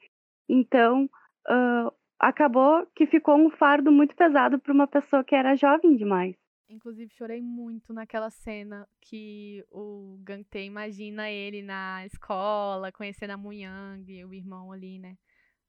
Então, 0.49 1.05
uh, 1.49 1.91
acabou 2.19 2.87
que 2.95 3.05
ficou 3.05 3.35
um 3.35 3.49
fardo 3.51 3.91
muito 3.91 4.15
pesado 4.15 4.59
para 4.59 4.73
uma 4.73 4.87
pessoa 4.87 5.23
que 5.23 5.35
era 5.35 5.55
jovem 5.55 5.95
demais. 5.95 6.35
Inclusive, 6.67 7.13
chorei 7.13 7.41
muito 7.41 7.93
naquela 7.93 8.29
cena 8.29 8.87
que 8.99 9.63
o 9.71 10.17
Gante 10.23 10.59
imagina 10.59 11.29
ele 11.29 11.61
na 11.61 12.05
escola, 12.05 12.91
conhecendo 12.91 13.31
a 13.31 13.37
Muyang, 13.37 14.25
o 14.25 14.33
irmão 14.33 14.71
ali, 14.71 14.97
né? 14.97 15.15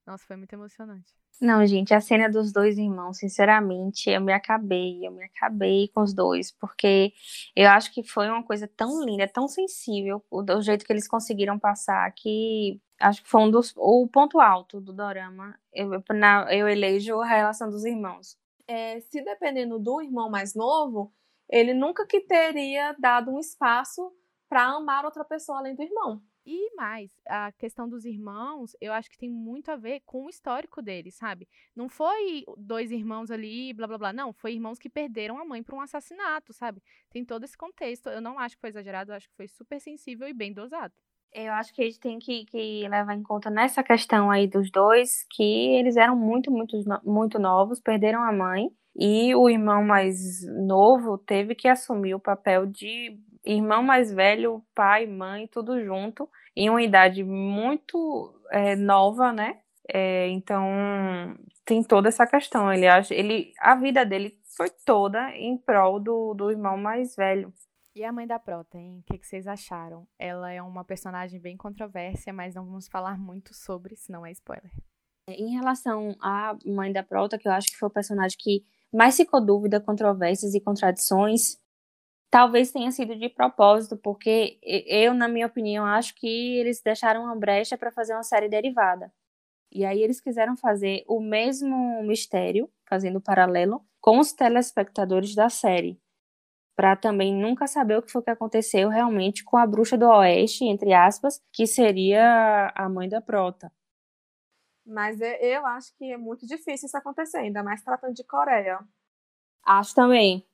Nossa, 0.07 0.25
foi 0.25 0.37
muito 0.37 0.53
emocionante. 0.53 1.13
Não, 1.41 1.67
gente, 1.67 1.93
a 1.93 2.01
cena 2.01 2.31
dos 2.31 2.51
dois 2.51 2.79
irmãos, 2.79 3.19
sinceramente, 3.19 4.09
eu 4.09 4.23
me 4.23 4.33
acabei, 4.33 5.07
eu 5.07 5.13
me 5.13 5.25
acabei 5.25 5.89
com 5.89 6.01
os 6.01 6.15
dois, 6.15 6.51
porque 6.51 7.13
eu 7.55 7.69
acho 7.69 7.93
que 7.93 8.03
foi 8.03 8.31
uma 8.31 8.43
coisa 8.43 8.67
tão 8.67 9.05
linda, 9.05 9.29
tão 9.29 9.47
sensível, 9.47 10.25
o, 10.31 10.41
o 10.41 10.63
jeito 10.63 10.87
que 10.87 10.93
eles 10.93 11.07
conseguiram 11.07 11.59
passar, 11.59 12.11
que 12.13 12.81
acho 12.99 13.23
que 13.23 13.29
foi 13.29 13.43
um 13.43 13.51
dos, 13.51 13.75
o 13.77 14.09
ponto 14.09 14.41
alto 14.41 14.81
do 14.81 14.95
dorama. 14.95 15.59
Eu, 15.75 15.91
na, 16.11 16.47
eu 16.55 16.67
elejo 16.69 17.21
a 17.21 17.27
relação 17.27 17.69
dos 17.69 17.85
irmãos. 17.85 18.39
É, 18.69 19.01
se 19.01 19.23
dependendo 19.23 19.79
do 19.79 20.01
irmão 20.01 20.29
mais 20.31 20.55
novo, 20.55 21.13
ele 21.49 21.73
nunca 21.75 22.07
que 22.07 22.21
teria 22.21 22.93
dado 22.99 23.31
um 23.31 23.39
espaço 23.39 24.13
para 24.49 24.65
amar 24.65 25.05
outra 25.05 25.25
pessoa 25.25 25.59
além 25.59 25.75
do 25.75 25.83
irmão. 25.83 26.23
E 26.49 26.73
mais, 26.77 27.11
a 27.27 27.51
questão 27.53 27.89
dos 27.89 28.05
irmãos, 28.05 28.77
eu 28.81 28.93
acho 28.93 29.11
que 29.11 29.19
tem 29.19 29.29
muito 29.29 29.69
a 29.69 29.77
ver 29.77 30.01
com 30.07 30.27
o 30.27 30.31
histórico 30.31 30.81
deles, 30.81 31.17
sabe? 31.17 31.49
Não 31.75 31.89
foi 31.89 32.45
dois 32.57 32.93
irmãos 32.93 33.33
ali, 33.33 33.73
blá 33.73 33.87
blá 33.89 33.99
blá. 33.99 34.13
Não, 34.13 34.33
foi 34.33 34.53
irmãos 34.53 34.79
que 34.79 34.89
perderam 34.89 35.39
a 35.41 35.45
mãe 35.45 35.63
por 35.65 35.75
um 35.75 35.81
assassinato, 35.81 36.53
sabe? 36.53 36.81
Tem 37.11 37.25
todo 37.25 37.43
esse 37.45 37.57
contexto. 37.59 38.09
Eu 38.11 38.21
não 38.21 38.39
acho 38.39 38.55
que 38.55 38.61
foi 38.61 38.71
exagerado, 38.71 39.11
eu 39.11 39.17
acho 39.17 39.29
que 39.29 39.35
foi 39.35 39.49
super 39.49 39.81
sensível 39.81 40.29
e 40.29 40.33
bem 40.33 40.53
dosado. 40.53 40.95
Eu 41.33 41.53
acho 41.53 41.75
que 41.75 41.83
a 41.83 41.85
gente 41.85 42.01
tem 42.01 42.19
que, 42.19 42.47
que 42.47 42.89
levar 42.89 43.15
em 43.15 43.23
conta 43.23 43.51
nessa 43.51 43.83
questão 43.83 44.31
aí 44.31 44.47
dos 44.47 44.71
dois 44.71 45.25
que 45.31 45.77
eles 45.77 45.97
eram 45.97 46.17
muito, 46.17 46.51
muito, 46.51 46.77
muito 47.05 47.39
novos, 47.39 47.81
perderam 47.81 48.23
a 48.23 48.33
mãe. 48.33 48.71
E 48.99 49.35
o 49.35 49.49
irmão 49.51 49.85
mais 49.85 50.17
novo 50.67 51.19
teve 51.19 51.55
que 51.55 51.69
assumir 51.69 52.15
o 52.15 52.21
papel 52.21 52.65
de 52.65 53.19
irmão 53.45 53.83
mais 53.83 54.13
velho, 54.13 54.63
pai, 54.75 55.07
mãe, 55.07 55.47
tudo 55.47 55.83
junto, 55.85 56.29
em 56.57 56.71
uma 56.71 56.83
idade 56.83 57.23
muito 57.23 58.35
é, 58.51 58.75
nova, 58.75 59.33
né? 59.33 59.59
É, 59.89 60.29
então 60.31 60.67
tem 61.65 61.83
toda 61.83 62.09
essa 62.09 62.27
questão. 62.27 62.73
Ele 62.73 62.87
ele, 63.11 63.53
a 63.61 63.75
vida 63.75 64.05
dele 64.05 64.33
foi 64.57 64.71
toda 64.85 65.31
em 65.37 65.57
prol 65.59 66.01
do, 66.01 66.35
do 66.35 66.51
irmão 66.51 66.77
mais 66.77 67.15
velho. 67.15 67.53
E 67.97 68.05
a 68.05 68.13
mãe 68.13 68.27
da 68.27 68.39
Prota, 68.39 68.79
hein? 68.79 68.99
O 68.99 69.03
que, 69.05 69.19
que 69.19 69.27
vocês 69.27 69.47
acharam? 69.47 70.07
Ela 70.19 70.53
é 70.53 70.61
uma 70.61 70.85
personagem 70.85 71.41
bem 71.41 71.57
controversa, 71.57 72.31
mas 72.31 72.55
não 72.55 72.67
vamos 72.67 72.87
falar 72.87 73.19
muito 73.19 73.55
sobre, 73.55 73.97
senão 73.97 74.27
é 74.27 74.31
spoiler. 74.33 74.71
Em 75.27 75.55
relação 75.55 76.15
à 76.21 76.55
mãe 76.67 76.93
da 76.93 77.03
Prota, 77.03 77.39
que 77.39 77.49
eu 77.49 77.53
acho 77.53 77.69
que 77.69 77.77
foi 77.79 77.89
o 77.89 77.93
personagem 77.93 78.37
que 78.39 78.63
mais 78.93 79.17
ficou 79.17 79.45
dúvida, 79.45 79.81
controvérsias 79.81 80.55
e 80.55 80.61
contradições, 80.61 81.59
Talvez 82.31 82.71
tenha 82.71 82.91
sido 82.91 83.17
de 83.17 83.29
propósito, 83.29 83.97
porque 83.97 84.59
eu, 84.63 85.15
na 85.15 85.29
minha 85.29 85.47
opinião, 85.47 85.87
acho 85.87 86.15
que 86.15 86.59
eles 86.59 86.83
deixaram 86.83 87.23
uma 87.25 87.37
brecha 87.37 87.79
para 87.79 87.91
fazer 87.91 88.13
uma 88.13 88.23
série 88.23 88.49
derivada. 88.49 89.13
E 89.73 89.85
aí 89.85 90.03
eles 90.03 90.21
quiseram 90.21 90.57
fazer 90.57 91.05
o 91.09 91.21
mesmo 91.21 92.03
mistério, 92.03 92.71
fazendo 92.87 93.21
paralelo, 93.21 93.83
com 94.01 94.19
os 94.19 94.33
telespectadores 94.33 95.35
da 95.35 95.49
série. 95.49 95.99
Para 96.77 96.95
também 96.95 97.35
nunca 97.35 97.67
saber 97.67 97.97
o 97.97 98.03
que 98.03 98.13
foi 98.13 98.23
que 98.23 98.31
aconteceu 98.31 98.91
realmente 98.91 99.43
com 99.43 99.57
a 99.57 99.67
bruxa 99.67 99.97
do 99.97 100.07
Oeste, 100.07 100.65
entre 100.65 100.93
aspas, 100.93 101.43
que 101.51 101.67
seria 101.67 102.71
a 102.75 102.89
mãe 102.89 103.09
da 103.09 103.21
Prota. 103.21 103.73
Mas 104.85 105.19
eu 105.21 105.67
acho 105.67 105.97
que 105.97 106.13
é 106.13 106.19
muito 106.19 106.47
difícil 106.47 106.87
isso 106.87 106.97
acontecer, 106.97 107.39
ainda 107.39 107.63
mais 107.63 107.83
tratando 107.83 108.15
de 108.15 108.23
Coreia. 108.23 108.79
Acho 109.65 109.95
também. 109.95 110.47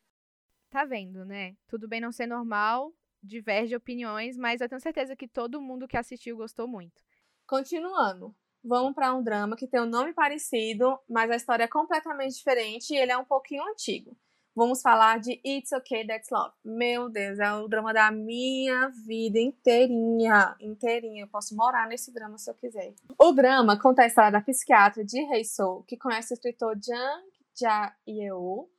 Tá 0.70 0.84
vendo, 0.84 1.24
né? 1.24 1.54
Tudo 1.66 1.86
bem 1.86 2.00
não 2.00 2.12
ser 2.12 2.26
normal, 2.26 2.94
diverge 3.22 3.76
opiniões, 3.76 4.38
mas 4.38 4.60
eu 4.60 4.68
tenho 4.68 4.80
certeza 4.80 5.14
que 5.14 5.28
todo 5.28 5.60
mundo 5.60 5.86
que 5.86 5.98
assistiu 5.98 6.36
gostou 6.36 6.66
muito. 6.66 7.02
Continuando, 7.46 8.34
vamos 8.64 8.94
para 8.94 9.12
um 9.12 9.22
drama 9.22 9.54
que 9.54 9.66
tem 9.66 9.82
um 9.82 9.86
nome 9.86 10.14
parecido, 10.14 10.98
mas 11.10 11.30
a 11.30 11.36
história 11.36 11.64
é 11.64 11.68
completamente 11.68 12.36
diferente 12.36 12.94
e 12.94 12.96
ele 12.96 13.12
é 13.12 13.18
um 13.18 13.24
pouquinho 13.24 13.62
antigo. 13.68 14.16
Vamos 14.54 14.82
falar 14.82 15.18
de 15.18 15.40
It's 15.44 15.72
Okay 15.72 16.06
That's 16.06 16.30
Love. 16.30 16.52
Meu 16.64 17.08
Deus, 17.08 17.38
é 17.38 17.52
o 17.54 17.68
drama 17.68 17.92
da 17.92 18.10
minha 18.10 18.88
vida 19.06 19.38
inteirinha, 19.38 20.54
inteirinha. 20.60 21.24
Eu 21.24 21.28
posso 21.28 21.56
morar 21.56 21.88
nesse 21.88 22.12
drama 22.12 22.36
se 22.36 22.50
eu 22.50 22.54
quiser. 22.54 22.94
O 23.18 23.32
drama 23.32 23.80
conta 23.80 24.02
a 24.02 24.06
história 24.06 24.30
da 24.30 24.40
psiquiatra 24.40 25.04
de 25.04 25.18
Hei 25.32 25.44
Sou, 25.44 25.82
que 25.84 25.96
conhece 25.96 26.32
o 26.32 26.36
escritor 26.36 26.78
Jang 26.82 27.24
Ja-yeol. 27.54 28.70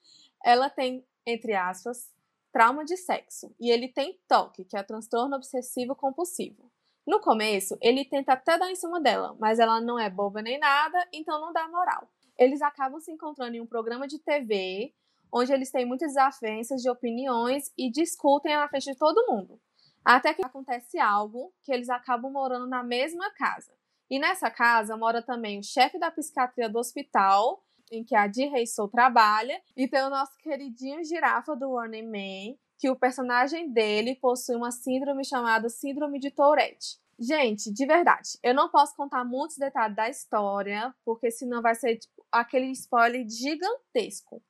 Ela 0.43 0.69
tem 0.69 1.03
entre 1.25 1.53
aspas, 1.53 2.11
trauma 2.51 2.85
de 2.85 2.97
sexo, 2.97 3.53
e 3.59 3.71
ele 3.71 3.87
tem 3.87 4.19
TOC, 4.27 4.65
que 4.65 4.77
é 4.77 4.83
transtorno 4.83 5.35
obsessivo 5.35 5.95
compulsivo. 5.95 6.71
No 7.05 7.19
começo, 7.19 7.77
ele 7.81 8.05
tenta 8.05 8.33
até 8.33 8.57
dar 8.57 8.71
em 8.71 8.75
cima 8.75 9.01
dela, 9.01 9.35
mas 9.39 9.59
ela 9.59 9.81
não 9.81 9.99
é 9.99 10.09
boba 10.09 10.41
nem 10.41 10.59
nada, 10.59 11.07
então 11.11 11.39
não 11.41 11.51
dá 11.51 11.67
moral. 11.67 12.07
Eles 12.37 12.61
acabam 12.61 12.99
se 12.99 13.11
encontrando 13.11 13.55
em 13.55 13.61
um 13.61 13.65
programa 13.65 14.07
de 14.07 14.19
TV, 14.19 14.93
onde 15.33 15.51
eles 15.51 15.71
têm 15.71 15.85
muitas 15.85 16.13
desavenças 16.13 16.81
de 16.81 16.89
opiniões 16.89 17.71
e 17.77 17.89
discutem 17.89 18.55
na 18.55 18.69
frente 18.69 18.91
de 18.91 18.97
todo 18.97 19.25
mundo. 19.27 19.59
Até 20.05 20.33
que 20.33 20.45
acontece 20.45 20.99
algo 20.99 21.51
que 21.63 21.73
eles 21.73 21.89
acabam 21.89 22.31
morando 22.31 22.67
na 22.67 22.83
mesma 22.83 23.31
casa. 23.31 23.73
E 24.09 24.19
nessa 24.19 24.51
casa 24.51 24.95
mora 24.95 25.21
também 25.21 25.59
o 25.59 25.63
chefe 25.63 25.97
da 25.97 26.11
psiquiatria 26.11 26.69
do 26.69 26.77
hospital 26.77 27.63
em 27.91 28.03
que 28.03 28.15
a 28.15 28.31
Ji 28.31 28.49
Sou 28.67 28.87
trabalha, 28.87 29.61
e 29.77 29.87
tem 29.87 30.01
o 30.01 30.09
nosso 30.09 30.35
queridinho 30.37 31.03
girafa 31.03 31.55
do 31.55 31.71
Warning 31.71 32.07
Man, 32.07 32.55
que 32.79 32.89
o 32.89 32.95
personagem 32.95 33.71
dele 33.71 34.15
possui 34.15 34.55
uma 34.55 34.71
síndrome 34.71 35.23
chamada 35.23 35.69
Síndrome 35.69 36.19
de 36.19 36.31
Tourette. 36.31 36.97
Gente, 37.19 37.71
de 37.71 37.85
verdade, 37.85 38.31
eu 38.41 38.53
não 38.53 38.69
posso 38.69 38.95
contar 38.95 39.23
muitos 39.23 39.57
detalhes 39.57 39.95
da 39.95 40.09
história, 40.09 40.93
porque 41.05 41.29
senão 41.29 41.61
vai 41.61 41.75
ser 41.75 41.97
tipo, 41.97 42.25
aquele 42.31 42.71
spoiler 42.71 43.25
gigantesco. 43.29 44.41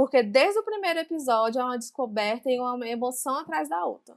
Porque 0.00 0.22
desde 0.22 0.58
o 0.58 0.62
primeiro 0.62 0.98
episódio 0.98 1.60
é 1.60 1.62
uma 1.62 1.76
descoberta 1.76 2.50
e 2.50 2.58
uma 2.58 2.88
emoção 2.88 3.38
atrás 3.38 3.68
da 3.68 3.84
outra. 3.84 4.16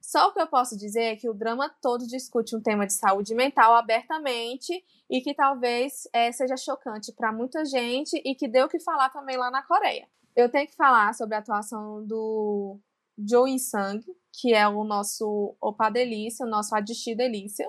Só 0.00 0.26
o 0.26 0.32
que 0.32 0.40
eu 0.40 0.46
posso 0.48 0.76
dizer 0.76 1.02
é 1.04 1.14
que 1.14 1.28
o 1.28 1.32
drama 1.32 1.72
todo 1.80 2.04
discute 2.04 2.56
um 2.56 2.60
tema 2.60 2.84
de 2.84 2.94
saúde 2.94 3.32
mental 3.32 3.76
abertamente 3.76 4.84
e 5.08 5.20
que 5.20 5.32
talvez 5.32 6.08
é, 6.12 6.32
seja 6.32 6.56
chocante 6.56 7.12
para 7.12 7.30
muita 7.30 7.64
gente 7.64 8.20
e 8.24 8.34
que 8.34 8.48
deu 8.48 8.66
o 8.66 8.68
que 8.68 8.80
falar 8.80 9.08
também 9.10 9.36
lá 9.36 9.52
na 9.52 9.62
Coreia. 9.62 10.08
Eu 10.34 10.48
tenho 10.48 10.66
que 10.66 10.74
falar 10.74 11.14
sobre 11.14 11.36
a 11.36 11.38
atuação 11.38 12.04
do 12.04 12.76
Jo 13.26 13.46
In-sang, 13.46 14.04
que 14.32 14.54
é 14.54 14.66
o 14.68 14.84
nosso 14.84 15.56
Opa 15.60 15.90
Delícia, 15.90 16.46
o 16.46 16.48
nosso 16.48 16.74
Adichie 16.74 17.14
Delícia. 17.14 17.68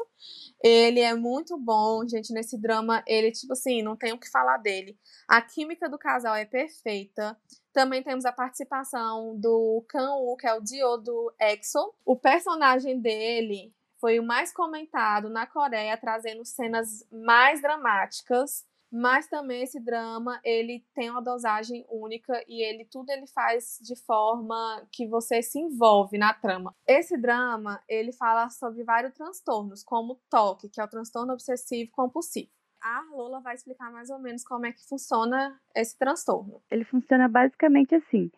Ele 0.63 0.99
é 0.99 1.13
muito 1.15 1.57
bom, 1.57 2.07
gente, 2.07 2.31
nesse 2.33 2.57
drama. 2.57 3.03
Ele, 3.07 3.31
tipo 3.31 3.53
assim, 3.53 3.81
não 3.81 3.95
tem 3.95 4.13
o 4.13 4.19
que 4.19 4.29
falar 4.29 4.57
dele. 4.57 4.97
A 5.27 5.41
química 5.41 5.89
do 5.89 5.97
casal 5.97 6.35
é 6.35 6.45
perfeita. 6.45 7.37
Também 7.73 8.03
temos 8.03 8.25
a 8.25 8.31
participação 8.31 9.35
do 9.39 9.83
Kan-woo, 9.87 10.37
que 10.37 10.47
é 10.47 10.53
o 10.53 10.61
Dio 10.61 10.97
do 10.97 11.33
EXO. 11.39 11.93
O 12.05 12.15
personagem 12.15 12.99
dele 12.99 13.73
foi 13.99 14.19
o 14.19 14.23
mais 14.23 14.51
comentado 14.51 15.29
na 15.29 15.45
Coreia, 15.45 15.97
trazendo 15.97 16.43
cenas 16.45 17.05
mais 17.11 17.61
dramáticas. 17.61 18.65
Mas 18.91 19.27
também 19.27 19.63
esse 19.63 19.79
drama, 19.79 20.39
ele 20.43 20.85
tem 20.93 21.09
uma 21.09 21.21
dosagem 21.21 21.85
única 21.89 22.43
e 22.47 22.61
ele 22.61 22.85
tudo 22.85 23.09
ele 23.09 23.25
faz 23.27 23.79
de 23.81 23.95
forma 23.95 24.85
que 24.91 25.07
você 25.07 25.41
se 25.41 25.59
envolve 25.59 26.17
na 26.17 26.33
trama. 26.33 26.75
Esse 26.85 27.17
drama, 27.17 27.81
ele 27.87 28.11
fala 28.11 28.49
sobre 28.49 28.83
vários 28.83 29.13
transtornos, 29.13 29.83
como 29.83 30.19
TOC, 30.29 30.69
que 30.69 30.81
é 30.81 30.83
o 30.83 30.89
transtorno 30.89 31.33
obsessivo 31.33 31.89
compulsivo 31.91 32.51
a 32.81 33.05
Lola 33.11 33.39
vai 33.39 33.53
explicar 33.53 33.91
mais 33.91 34.09
ou 34.09 34.19
menos 34.19 34.43
como 34.43 34.65
é 34.65 34.71
que 34.71 34.83
funciona 34.87 35.59
esse 35.75 35.97
transtorno. 35.97 36.61
Ele 36.69 36.83
funciona 36.83 37.27
basicamente 37.27 37.93
assim. 37.95 38.31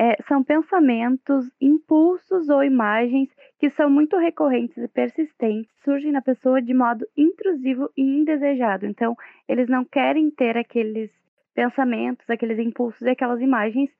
É, 0.00 0.16
são 0.28 0.44
pensamentos, 0.44 1.50
impulsos 1.60 2.48
ou 2.48 2.62
imagens 2.62 3.28
que 3.58 3.68
são 3.70 3.90
muito 3.90 4.16
recorrentes 4.16 4.76
e 4.76 4.86
persistentes, 4.86 5.74
surgem 5.82 6.12
na 6.12 6.22
pessoa 6.22 6.62
de 6.62 6.72
modo 6.72 7.04
intrusivo 7.16 7.90
e 7.96 8.02
indesejado. 8.02 8.86
Então, 8.86 9.16
eles 9.48 9.68
não 9.68 9.84
querem 9.84 10.30
ter 10.30 10.56
aqueles 10.56 11.10
pensamentos, 11.52 12.30
aqueles 12.30 12.60
impulsos 12.60 13.02
e 13.02 13.10
aquelas 13.10 13.40
imagens 13.40 13.90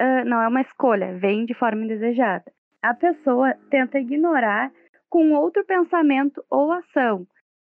uh, 0.00 0.24
não 0.24 0.40
é 0.40 0.46
uma 0.46 0.60
escolha, 0.60 1.18
vem 1.18 1.44
de 1.44 1.54
forma 1.54 1.82
indesejada. 1.82 2.52
A 2.80 2.94
pessoa 2.94 3.54
tenta 3.68 3.98
ignorar 3.98 4.72
com 5.10 5.32
outro 5.32 5.64
pensamento 5.64 6.44
ou 6.48 6.70
ação, 6.70 7.26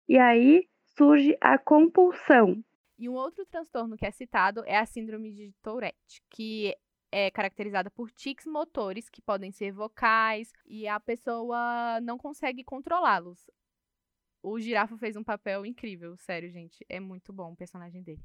e 0.10 0.18
aí 0.18 0.68
surge 0.84 1.38
a 1.40 1.58
compulsão. 1.58 2.62
E 3.00 3.08
um 3.08 3.13
outro 3.13 3.46
transtorno 3.46 3.96
que 3.96 4.06
é 4.06 4.12
citado 4.12 4.62
é 4.66 4.78
a 4.78 4.86
síndrome 4.86 5.32
de 5.32 5.54
Tourette, 5.63 6.22
que 6.30 6.75
é 7.12 7.30
caracterizada 7.30 7.91
por 7.91 8.10
tics 8.12 8.46
motores 8.46 9.10
que 9.10 9.22
podem 9.22 9.51
ser 9.51 9.72
vocais 9.72 10.51
e 10.65 10.88
a 10.88 11.00
pessoa 11.00 12.00
não 12.01 12.18
consegue 12.18 12.63
controlá-los. 12.63 13.50
O 14.41 14.60
Girafa 14.60 14.98
fez 14.98 15.15
um 15.15 15.24
papel 15.24 15.65
incrível, 15.65 16.15
sério, 16.18 16.50
gente. 16.50 16.84
É 16.89 17.00
muito 17.00 17.32
bom 17.32 17.51
o 17.51 17.56
personagem 17.56 18.01
dele. 18.01 18.22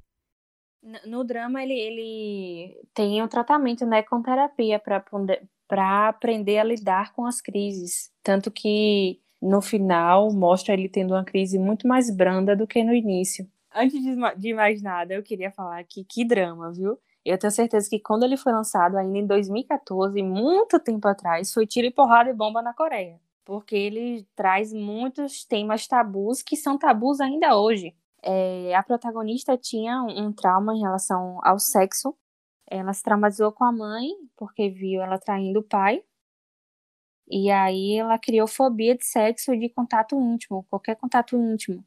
No 1.05 1.23
drama, 1.23 1.61
ele, 1.61 1.73
ele 1.73 2.81
tem 2.93 3.21
um 3.21 3.27
tratamento 3.27 3.85
né, 3.85 4.01
com 4.03 4.21
terapia 4.21 4.79
para 4.79 6.07
aprender 6.07 6.57
a 6.57 6.63
lidar 6.63 7.13
com 7.13 7.25
as 7.25 7.41
crises. 7.41 8.11
Tanto 8.23 8.49
que 8.49 9.19
no 9.41 9.61
final 9.61 10.31
mostra 10.31 10.73
ele 10.73 10.89
tendo 10.89 11.13
uma 11.13 11.23
crise 11.23 11.59
muito 11.59 11.87
mais 11.87 12.09
branda 12.09 12.55
do 12.55 12.65
que 12.65 12.83
no 12.83 12.93
início. 12.93 13.47
Antes 13.73 14.01
de 14.37 14.53
mais 14.53 14.81
nada, 14.81 15.13
eu 15.13 15.21
queria 15.21 15.51
falar 15.51 15.79
aqui 15.79 16.03
que 16.03 16.25
drama, 16.25 16.71
viu? 16.71 16.97
Eu 17.27 17.37
tenho 17.37 17.51
certeza 17.51 17.89
que 17.89 17.99
quando 17.99 18.23
ele 18.23 18.37
foi 18.37 18.53
lançado, 18.53 18.97
ainda 18.97 19.17
em 19.17 19.27
2014, 19.27 20.23
muito 20.23 20.79
tempo 20.79 21.05
atrás, 21.09 21.53
foi 21.53 21.67
tiro 21.67 21.85
e 21.85 21.91
porrada 21.91 22.29
e 22.29 22.33
bomba 22.33 22.61
na 22.61 22.73
Coreia. 22.73 23.19
Porque 23.43 23.75
ele 23.75 24.25
traz 24.33 24.71
muitos 24.71 25.43
temas 25.43 25.85
tabus 25.85 26.41
que 26.41 26.55
são 26.55 26.77
tabus 26.77 27.19
ainda 27.19 27.57
hoje. 27.57 27.93
É, 28.23 28.73
a 28.73 28.81
protagonista 28.81 29.57
tinha 29.57 30.01
um 30.03 30.31
trauma 30.31 30.73
em 30.73 30.79
relação 30.79 31.39
ao 31.43 31.59
sexo. 31.59 32.15
Ela 32.65 32.93
se 32.93 33.03
traumatizou 33.03 33.51
com 33.51 33.65
a 33.65 33.73
mãe, 33.73 34.09
porque 34.37 34.69
viu 34.69 35.01
ela 35.01 35.19
traindo 35.19 35.59
o 35.59 35.63
pai. 35.63 36.01
E 37.29 37.51
aí 37.51 37.97
ela 37.97 38.17
criou 38.17 38.47
fobia 38.47 38.95
de 38.95 39.05
sexo 39.05 39.53
e 39.53 39.59
de 39.59 39.69
contato 39.69 40.15
íntimo, 40.15 40.65
qualquer 40.69 40.95
contato 40.95 41.35
íntimo. 41.35 41.83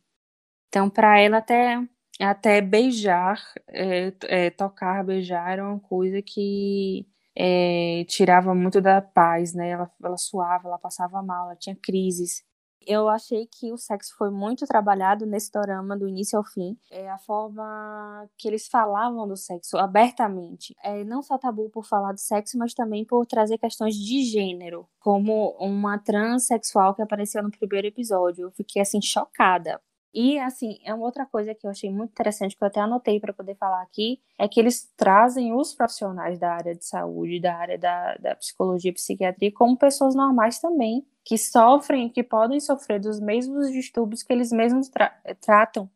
Então, 0.69 0.91
para 0.91 1.19
ela, 1.19 1.39
até 1.39 1.83
até 2.25 2.61
beijar, 2.61 3.41
é, 3.69 4.13
é, 4.25 4.51
tocar, 4.51 5.05
beijar 5.05 5.51
era 5.51 5.67
uma 5.67 5.81
coisa 5.81 6.21
que 6.23 7.07
é, 7.37 8.05
tirava 8.09 8.55
muito 8.55 8.81
da 8.81 9.01
paz, 9.01 9.55
né? 9.55 9.71
Ela, 9.71 9.91
ela 10.03 10.17
suava, 10.17 10.69
ela 10.69 10.79
passava 10.79 11.23
mal, 11.23 11.47
ela 11.47 11.57
tinha 11.57 11.77
crises. 11.77 12.45
Eu 12.87 13.09
achei 13.09 13.47
que 13.47 13.73
o 13.73 13.77
sexo 13.77 14.15
foi 14.17 14.31
muito 14.31 14.67
trabalhado 14.67 15.27
nesse 15.27 15.53
dorama 15.53 15.97
do 15.97 16.09
início 16.09 16.39
ao 16.39 16.45
fim. 16.45 16.79
É 16.91 17.11
a 17.11 17.19
forma 17.19 18.27
que 18.39 18.49
eles 18.49 18.67
falavam 18.69 19.29
do 19.29 19.37
sexo 19.37 19.77
abertamente. 19.77 20.75
É 20.83 21.05
não 21.05 21.23
só 21.23 21.37
tabu 21.37 21.69
por 21.69 21.85
falar 21.85 22.13
do 22.13 22.21
sexo, 22.21 22.57
mas 22.59 22.73
também 22.73 23.05
por 23.05 23.27
trazer 23.27 23.59
questões 23.59 23.95
de 23.95 24.23
gênero, 24.25 24.89
como 24.99 25.51
uma 25.61 25.99
transexual 25.99 26.95
que 26.95 27.03
apareceu 27.03 27.43
no 27.43 27.51
primeiro 27.51 27.87
episódio. 27.87 28.47
Eu 28.47 28.51
fiquei 28.51 28.81
assim 28.81 29.01
chocada. 29.03 29.81
E, 30.13 30.39
assim, 30.41 30.79
é 30.85 30.93
uma 30.93 31.05
outra 31.05 31.25
coisa 31.25 31.55
que 31.55 31.65
eu 31.67 31.71
achei 31.71 31.91
muito 31.91 32.11
interessante, 32.11 32.57
que 32.57 32.63
eu 32.63 32.67
até 32.67 32.81
anotei 32.81 33.21
para 33.21 33.33
poder 33.33 33.55
falar 33.57 33.81
aqui, 33.83 34.21
é 34.37 34.49
que 34.49 34.59
eles 34.59 34.93
trazem 34.97 35.53
os 35.55 35.73
profissionais 35.73 36.39
da 36.39 36.53
área 36.53 36.75
de 36.75 36.85
saúde, 36.85 37.41
da 37.41 37.55
área 37.55 37.79
da, 37.79 38.17
da 38.17 38.35
psicologia 38.35 38.91
e 38.91 38.95
psiquiatria, 38.95 39.53
como 39.53 39.77
pessoas 39.79 40.15
normais 40.15 40.59
também, 40.59 41.07
que 41.25 41.39
sofrem, 41.39 42.09
que 42.09 42.25
podem 42.25 42.59
sofrer 42.59 43.01
dos 43.01 43.21
mesmos 43.21 43.71
distúrbios 43.71 44.23
que 44.23 44.33
eles 44.33 44.51
mesmos 44.51 44.89
tra 44.89 45.11
tratam. 45.41 45.89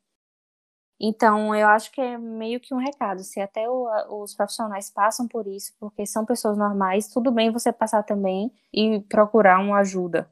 Então, 1.00 1.54
eu 1.54 1.66
acho 1.66 1.90
que 1.90 2.00
é 2.00 2.16
meio 2.16 2.60
que 2.60 2.72
um 2.72 2.78
recado. 2.78 3.22
Se 3.24 3.40
até 3.40 3.68
o, 3.68 3.88
os 4.22 4.34
profissionais 4.34 4.90
passam 4.90 5.26
por 5.26 5.46
isso, 5.46 5.72
porque 5.78 6.06
são 6.06 6.24
pessoas 6.24 6.56
normais, 6.56 7.08
tudo 7.08 7.32
bem 7.32 7.50
você 7.50 7.72
passar 7.72 8.04
também 8.04 8.52
e 8.72 9.00
procurar 9.00 9.58
uma 9.60 9.78
ajuda. 9.78 10.30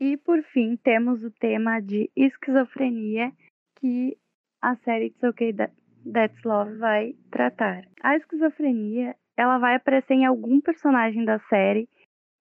E 0.00 0.16
por 0.16 0.42
fim, 0.44 0.76
temos 0.76 1.22
o 1.22 1.30
tema 1.30 1.78
de 1.78 2.10
esquizofrenia 2.16 3.30
que 3.76 4.16
a 4.62 4.74
série 4.76 5.08
It's 5.08 5.22
Okay 5.22 5.52
That's 5.52 6.42
Love 6.42 6.78
vai 6.78 7.14
tratar. 7.30 7.82
A 8.02 8.16
esquizofrenia, 8.16 9.14
ela 9.36 9.58
vai 9.58 9.74
aparecer 9.74 10.14
em 10.14 10.24
algum 10.24 10.58
personagem 10.58 11.26
da 11.26 11.38
série 11.40 11.86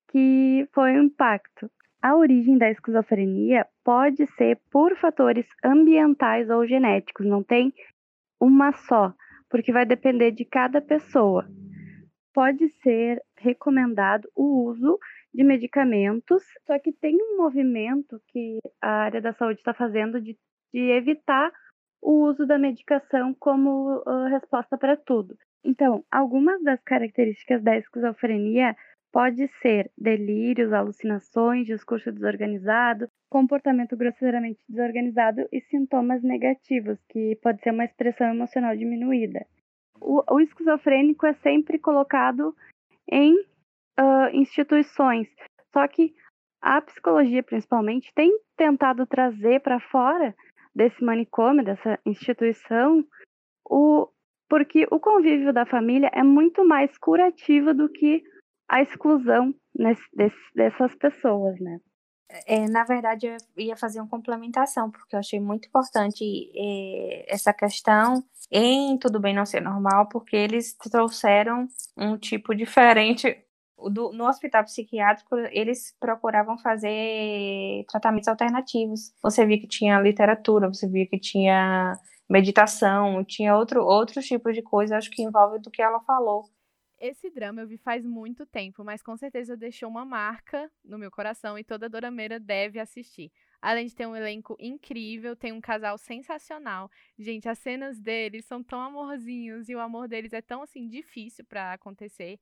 que 0.10 0.69
foi 0.74 0.93
um 0.93 1.04
impacto. 1.04 1.69
A 2.02 2.15
origem 2.15 2.58
da 2.58 2.72
esquizofrenia 2.72 3.67
pode 3.84 4.26
ser 4.38 4.58
por 4.72 4.95
fatores 4.95 5.45
ambientais 5.62 6.50
ou 6.50 6.65
genéticos, 6.65 7.26
não 7.26 7.43
tem 7.43 7.74
uma 8.39 8.72
só, 8.72 9.13
porque 9.50 9.74
vai 9.74 9.86
depender 9.86 10.32
de 10.32 10.45
cada 10.45 10.82
pessoa. 10.82 11.45
Pode 12.34 12.69
ser 12.82 13.22
recomendado 13.38 14.30
o 14.34 14.63
uso 14.69 14.98
de 15.34 15.44
medicamentos, 15.44 16.44
só 16.65 16.78
que 16.80 16.92
tem 16.92 17.15
um 17.15 17.38
movimento 17.38 18.22
que 18.28 18.60
a 18.82 18.89
área 19.04 19.22
da 19.22 19.34
saúde 19.34 19.60
está 19.60 19.74
fazendo 19.74 20.20
de, 20.20 20.38
de, 20.74 20.80
evitar 20.92 21.52
o 22.02 22.26
uso 22.26 22.46
da 22.46 22.58
medicação 22.58 23.34
como 23.36 23.98
uh, 23.98 24.26
resposta 24.30 24.78
para 24.78 24.98
tudo. 24.98 25.38
Então, 25.63 26.04
algumas 26.10 26.62
das 26.63 26.82
características 26.84 27.62
da 27.62 27.78
esquizofrenia 27.78 28.76
pode 29.12 29.48
ser 29.62 29.92
delírios, 29.98 30.72
alucinações, 30.72 31.65
discurso 31.65 32.12
desorganizado, 32.12 33.10
comportamento 33.30 33.98
grosseiramente 33.98 34.60
desorganizado 34.68 35.48
e 35.52 35.62
sintomas 35.62 36.24
negativos, 36.24 36.98
que 37.10 37.36
pode 37.42 37.62
ser 37.62 37.72
uma 37.72 37.86
expressão 37.86 38.28
emocional 38.28 38.76
diminuída. 38.76 39.46
O, 40.00 40.24
o 40.34 40.39
esquizofrênico 40.39 41.26
é 41.26 41.34
sempre 41.36 41.78
colocado 41.78 42.56
em 43.12 43.36
uh, 44.00 44.36
instituições. 44.36 45.28
Só 45.74 45.88
que 45.88 46.14
a 46.62 46.82
psicologia, 46.82 47.44
principalmente, 47.44 48.12
tem 48.14 48.38
tentado 48.58 49.06
trazer 49.06 49.62
para 49.62 49.80
fora 49.80 50.36
desse 50.76 51.04
manicômio, 51.04 51.64
dessa 51.64 52.00
instituição, 52.06 53.04
o, 53.66 54.08
porque 54.50 54.88
o 54.92 55.00
convívio 55.00 55.54
da 55.54 55.66
família 55.66 56.10
é 56.14 56.24
muito 56.24 56.66
mais 56.66 56.98
curativo 56.98 57.74
do 57.74 57.90
que 57.90 58.24
a 58.68 58.82
exclusão 58.82 59.54
nesse, 59.76 60.04
desse, 60.14 60.38
dessas 60.56 60.96
pessoas, 60.96 61.60
né? 61.60 61.80
É, 62.46 62.70
na 62.70 62.84
verdade, 62.84 63.26
eu 63.26 63.38
ia 63.58 63.76
fazer 63.76 64.00
uma 64.00 64.08
complementação, 64.08 64.92
porque 64.92 65.16
eu 65.16 65.20
achei 65.20 65.40
muito 65.40 65.68
importante 65.68 66.24
é, 66.56 67.26
essa 67.28 67.52
questão 67.52 68.24
em 68.52 68.98
Tudo 69.00 69.20
Bem 69.20 69.34
Não 69.34 69.48
Ser 69.48 69.62
Normal, 69.62 70.08
porque 70.10 70.36
eles 70.36 70.76
trouxeram 70.78 71.68
um 71.98 72.18
tipo 72.18 72.54
diferente 72.54 73.44
do, 73.89 74.12
no 74.12 74.28
hospital 74.28 74.63
psiquiátrico, 74.63 75.36
eles 75.52 75.96
procuravam 76.00 76.58
fazer 76.58 77.86
tratamentos 77.88 78.28
alternativos. 78.28 79.13
Você 79.22 79.46
via 79.46 79.60
que 79.60 79.68
tinha 79.68 80.00
literatura, 80.00 80.68
você 80.68 80.88
via 80.88 81.08
que 81.08 81.20
tinha 81.20 81.98
meditação, 82.30 83.24
tinha 83.24 83.56
outro, 83.56 83.84
outros 83.84 84.26
tipos 84.26 84.54
de 84.54 84.62
coisa, 84.62 84.98
acho 84.98 85.10
que 85.10 85.24
envolve 85.24 85.60
do 85.60 85.72
que 85.72 85.82
ela 85.82 86.00
falou. 86.02 86.46
Esse 87.00 87.30
drama 87.30 87.62
eu 87.62 87.68
vi 87.68 87.78
faz 87.78 88.06
muito 88.06 88.46
tempo, 88.46 88.84
mas 88.84 89.02
com 89.02 89.15
certeza 89.15 89.56
deixou 89.56 89.88
uma 89.89 90.04
marca 90.04 90.70
no 90.84 90.98
meu 90.98 91.10
coração 91.10 91.58
e 91.58 91.63
toda 91.63 91.88
dorameira 91.88 92.38
deve 92.38 92.78
assistir. 92.78 93.32
Além 93.62 93.88
de 93.88 93.96
ter 93.96 94.06
um 94.06 94.15
elenco 94.15 94.58
incrível, 94.60 95.34
tem 95.34 95.54
um 95.54 95.62
casal 95.62 95.98
sensacional. 95.98 96.92
Gente, 97.18 97.48
as 97.48 97.58
cenas 97.60 98.00
deles 98.00 98.46
são 98.46 98.62
tão 98.62 98.82
amorzinhos 98.82 99.70
e 99.70 99.76
o 99.76 99.80
amor 99.80 100.10
deles 100.10 100.34
é 100.34 100.42
tão 100.42 100.62
assim 100.62 100.89
difícil 100.89 101.46
para 101.46 101.74
acontecer 101.74 102.38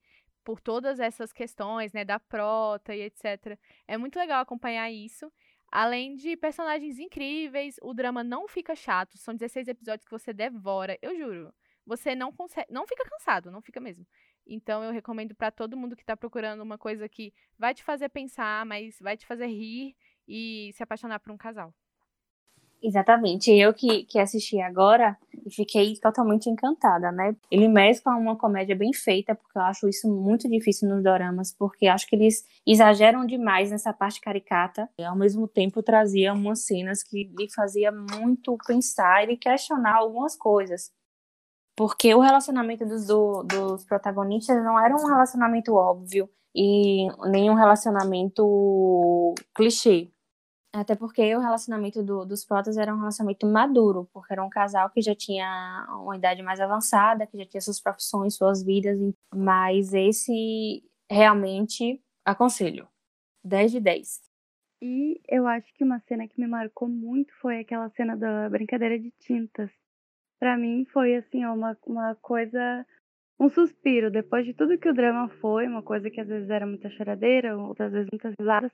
por 0.47 0.61
todas 0.61 1.01
essas 1.01 1.33
questões, 1.33 1.91
né, 1.91 2.05
da 2.05 2.21
prota 2.21 2.95
e 2.95 3.01
etc. 3.01 3.59
É 3.85 3.97
muito 3.97 4.17
legal 4.17 4.39
acompanhar 4.39 4.89
isso. 4.89 5.29
Além 5.69 6.15
de 6.15 6.37
personagens 6.37 6.99
incríveis, 6.99 7.75
o 7.81 7.93
drama 7.93 8.23
não 8.23 8.47
fica 8.47 8.73
chato. 8.73 9.17
São 9.17 9.33
16 9.33 9.67
episódios 9.67 10.05
que 10.05 10.11
você 10.11 10.31
devora, 10.31 10.97
eu 11.01 11.17
juro. 11.17 11.53
Você 11.85 12.15
não 12.15 12.31
consegue, 12.31 12.71
não 12.71 12.87
fica 12.87 13.03
cansado, 13.03 13.51
não 13.51 13.61
fica 13.61 13.81
mesmo. 13.81 14.07
Então 14.47 14.81
eu 14.85 14.93
recomendo 14.93 15.35
para 15.35 15.51
todo 15.51 15.75
mundo 15.75 15.97
que 15.97 16.05
tá 16.05 16.15
procurando 16.15 16.63
uma 16.63 16.77
coisa 16.77 17.09
que 17.09 17.33
vai 17.59 17.73
te 17.73 17.83
fazer 17.83 18.07
pensar, 18.07 18.65
mas 18.65 18.97
vai 19.01 19.17
te 19.17 19.25
fazer 19.25 19.47
rir 19.47 19.97
e 20.25 20.71
se 20.75 20.81
apaixonar 20.81 21.19
por 21.19 21.33
um 21.33 21.37
casal. 21.37 21.73
Exatamente. 22.81 23.51
Eu 23.51 23.73
que, 23.73 24.05
que 24.05 24.17
assisti 24.17 24.61
agora 24.61 25.17
e 25.47 25.53
fiquei 25.53 25.95
totalmente 25.95 26.49
encantada, 26.49 27.11
né? 27.11 27.35
Ele 27.49 27.67
mescla 27.69 28.15
uma 28.15 28.35
comédia 28.35 28.75
bem 28.75 28.91
feita, 28.93 29.33
porque 29.33 29.57
eu 29.57 29.61
acho 29.61 29.87
isso 29.87 30.07
muito 30.13 30.49
difícil 30.49 30.89
nos 30.89 31.01
doramas, 31.01 31.55
porque 31.57 31.87
acho 31.87 32.05
que 32.05 32.15
eles 32.15 32.43
exageram 32.65 33.25
demais 33.25 33.71
nessa 33.71 33.93
parte 33.93 34.19
caricata 34.19 34.89
e 34.99 35.03
ao 35.03 35.15
mesmo 35.15 35.47
tempo 35.47 35.81
trazia 35.81 36.33
umas 36.33 36.65
cenas 36.65 37.01
que 37.01 37.31
lhe 37.37 37.47
fazia 37.53 37.91
muito 37.91 38.57
pensar 38.67 39.29
e 39.29 39.37
questionar 39.37 39.95
algumas 39.95 40.35
coisas. 40.35 40.91
Porque 41.75 42.13
o 42.13 42.19
relacionamento 42.19 42.85
dos, 42.85 43.07
do, 43.07 43.43
dos 43.43 43.85
protagonistas 43.85 44.61
não 44.63 44.83
era 44.83 44.93
um 44.95 45.05
relacionamento 45.07 45.73
óbvio 45.73 46.29
e 46.53 47.07
nem 47.29 47.49
um 47.49 47.53
relacionamento 47.53 49.33
clichê 49.55 50.11
Até 50.73 50.95
porque 50.95 51.35
o 51.35 51.39
relacionamento 51.39 52.03
do, 52.03 52.25
dos 52.25 52.45
protas 52.45 52.77
era 52.77 52.93
um 52.93 52.99
relacionamento 52.99 53.47
maduro, 53.47 54.09
porque 54.13 54.33
era 54.33 54.43
um 54.43 54.49
casal 54.49 54.89
que 54.89 55.01
já 55.01 55.15
tinha 55.15 55.87
uma 56.01 56.15
idade 56.15 56.43
mais 56.43 56.59
avançada, 56.59 57.25
que 57.25 57.37
já 57.37 57.45
tinha 57.45 57.61
suas 57.61 57.79
profissões, 57.79 58.35
suas 58.35 58.61
vidas, 58.63 58.97
mas 59.33 59.93
esse 59.93 60.83
realmente 61.09 62.01
aconselho. 62.25 62.87
10 63.43 63.71
de 63.71 63.79
10. 63.79 64.21
E 64.81 65.19
eu 65.27 65.47
acho 65.47 65.73
que 65.73 65.83
uma 65.83 65.99
cena 66.01 66.27
que 66.27 66.39
me 66.39 66.47
marcou 66.47 66.87
muito 66.87 67.33
foi 67.41 67.59
aquela 67.59 67.89
cena 67.89 68.15
da 68.15 68.49
brincadeira 68.49 68.99
de 68.99 69.11
tintas. 69.19 69.71
Para 70.39 70.57
mim 70.57 70.85
foi 70.85 71.15
assim, 71.15 71.43
uma, 71.45 71.75
uma 71.85 72.15
coisa, 72.15 72.85
um 73.39 73.49
suspiro. 73.49 74.09
Depois 74.11 74.45
de 74.45 74.53
tudo 74.53 74.77
que 74.77 74.89
o 74.89 74.93
drama 74.93 75.29
foi, 75.41 75.67
uma 75.67 75.83
coisa 75.83 76.09
que 76.09 76.19
às 76.19 76.27
vezes 76.27 76.49
era 76.49 76.65
muita 76.65 76.89
choradeira, 76.89 77.57
outras 77.57 77.91
vezes 77.91 78.09
muitas 78.11 78.33
risadas, 78.39 78.71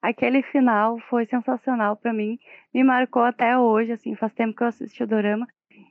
aquele 0.00 0.42
final 0.42 0.98
foi 1.08 1.26
sensacional 1.26 1.96
para 1.96 2.12
mim. 2.12 2.38
Me 2.72 2.82
marcou 2.82 3.22
até 3.22 3.58
hoje, 3.58 3.92
assim, 3.92 4.14
faz 4.14 4.32
tempo 4.34 4.56
que 4.56 4.62
eu 4.62 4.68
assisti 4.68 5.02
o 5.02 5.06
drama. 5.06 5.46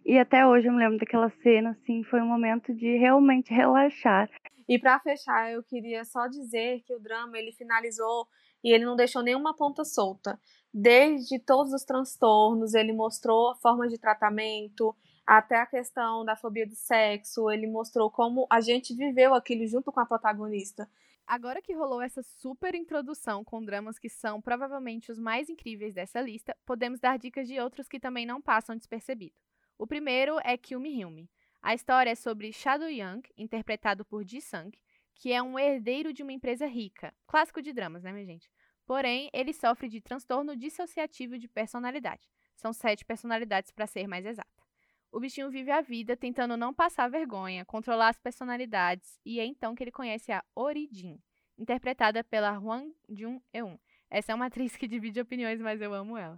E 0.06 0.18
até 0.18 0.46
hoje 0.46 0.68
eu 0.68 0.74
me 0.74 0.80
lembro 0.80 0.98
daquela 0.98 1.30
cena, 1.42 1.72
assim, 1.72 2.04
foi 2.04 2.22
um 2.22 2.28
momento 2.28 2.74
de 2.74 2.98
realmente 2.98 3.54
relaxar. 3.54 4.30
E 4.68 4.80
para 4.80 5.00
fechar, 5.00 5.52
eu 5.52 5.64
queria 5.64 6.04
só 6.04 6.28
dizer 6.28 6.82
que 6.86 6.94
o 6.94 7.00
drama 7.00 7.38
ele 7.38 7.52
finalizou 7.52 8.28
e 8.64 8.74
ele 8.74 8.84
não 8.84 8.96
deixou 8.96 9.22
nenhuma 9.22 9.56
ponta 9.56 9.84
solta. 9.84 10.40
Desde 10.74 11.40
todos 11.40 11.72
os 11.72 11.84
transtornos, 11.84 12.74
ele 12.74 12.92
mostrou 12.92 13.52
a 13.52 13.56
forma 13.56 13.88
de 13.88 14.00
tratamento, 14.00 14.96
até 15.26 15.60
a 15.60 15.66
questão 15.66 16.24
da 16.24 16.36
fobia 16.36 16.68
do 16.68 16.76
sexo, 16.76 17.50
ele 17.50 17.68
mostrou 17.68 18.12
como 18.12 18.46
a 18.50 18.62
gente 18.62 18.94
viveu 18.94 19.34
aquilo 19.34 19.66
junto 19.66 19.92
com 19.92 20.00
a 20.00 20.06
protagonista. 20.06 20.90
Agora 21.26 21.62
que 21.62 21.74
rolou 21.74 22.02
essa 22.02 22.22
super 22.22 22.76
introdução 22.76 23.44
com 23.44 23.64
dramas 23.64 23.98
que 23.98 24.08
são 24.10 24.40
provavelmente 24.40 25.12
os 25.12 25.18
mais 25.18 25.50
incríveis 25.50 25.96
dessa 25.96 26.22
lista, 26.22 26.56
podemos 26.66 27.00
dar 27.00 27.18
dicas 27.18 27.48
de 27.48 27.60
outros 27.60 27.88
que 27.88 28.00
também 28.00 28.26
não 28.26 28.40
passam 28.40 28.76
despercebido. 28.76 29.34
O 29.78 29.88
primeiro 29.88 30.38
é 30.44 30.56
Kill 30.56 30.80
Me 30.80 31.02
Heal 31.02 31.10
Me. 31.10 31.30
A 31.62 31.74
história 31.74 32.12
é 32.12 32.16
sobre 32.16 32.54
Shadow 32.54 32.88
Young, 32.88 33.24
interpretado 33.36 34.06
por 34.06 34.24
Ji 34.24 34.40
Sung, 34.40 34.72
que 35.16 35.34
é 35.34 35.42
um 35.42 35.58
herdeiro 35.58 36.14
de 36.14 36.22
uma 36.22 36.32
empresa 36.32 36.68
rica. 36.68 37.12
Clássico 37.26 37.62
de 37.62 37.74
dramas, 37.74 38.04
né, 38.04 38.12
minha 38.12 38.26
gente? 38.26 38.48
Porém, 38.86 39.32
ele 39.34 39.52
sofre 39.52 39.90
de 39.90 40.00
transtorno 40.00 40.56
dissociativo 40.56 41.40
de 41.40 41.48
personalidade. 41.48 42.30
São 42.56 42.72
sete 42.72 43.04
personalidades 43.04 43.72
para 43.72 43.88
ser 43.88 44.08
mais 44.08 44.26
exata. 44.26 44.65
O 45.16 45.20
bichinho 45.22 45.50
vive 45.50 45.72
a 45.72 45.80
vida 45.80 46.18
tentando 46.18 46.58
não 46.58 46.74
passar 46.74 47.10
vergonha, 47.10 47.64
controlar 47.64 48.10
as 48.10 48.20
personalidades, 48.20 49.18
e 49.26 49.40
é 49.40 49.46
então 49.46 49.74
que 49.74 49.82
ele 49.82 49.90
conhece 49.90 50.30
a 50.34 50.44
Orijin, 50.54 51.18
interpretada 51.58 52.22
pela 52.22 52.60
Hwang 52.60 52.94
Jun-eun. 53.08 53.80
Essa 54.10 54.34
é 54.34 54.36
uma 54.36 54.48
atriz 54.52 54.76
que 54.76 54.90
divide 54.90 55.22
opiniões, 55.22 55.62
mas 55.62 55.82
eu 55.82 55.94
amo 55.94 56.18
ela. 56.18 56.38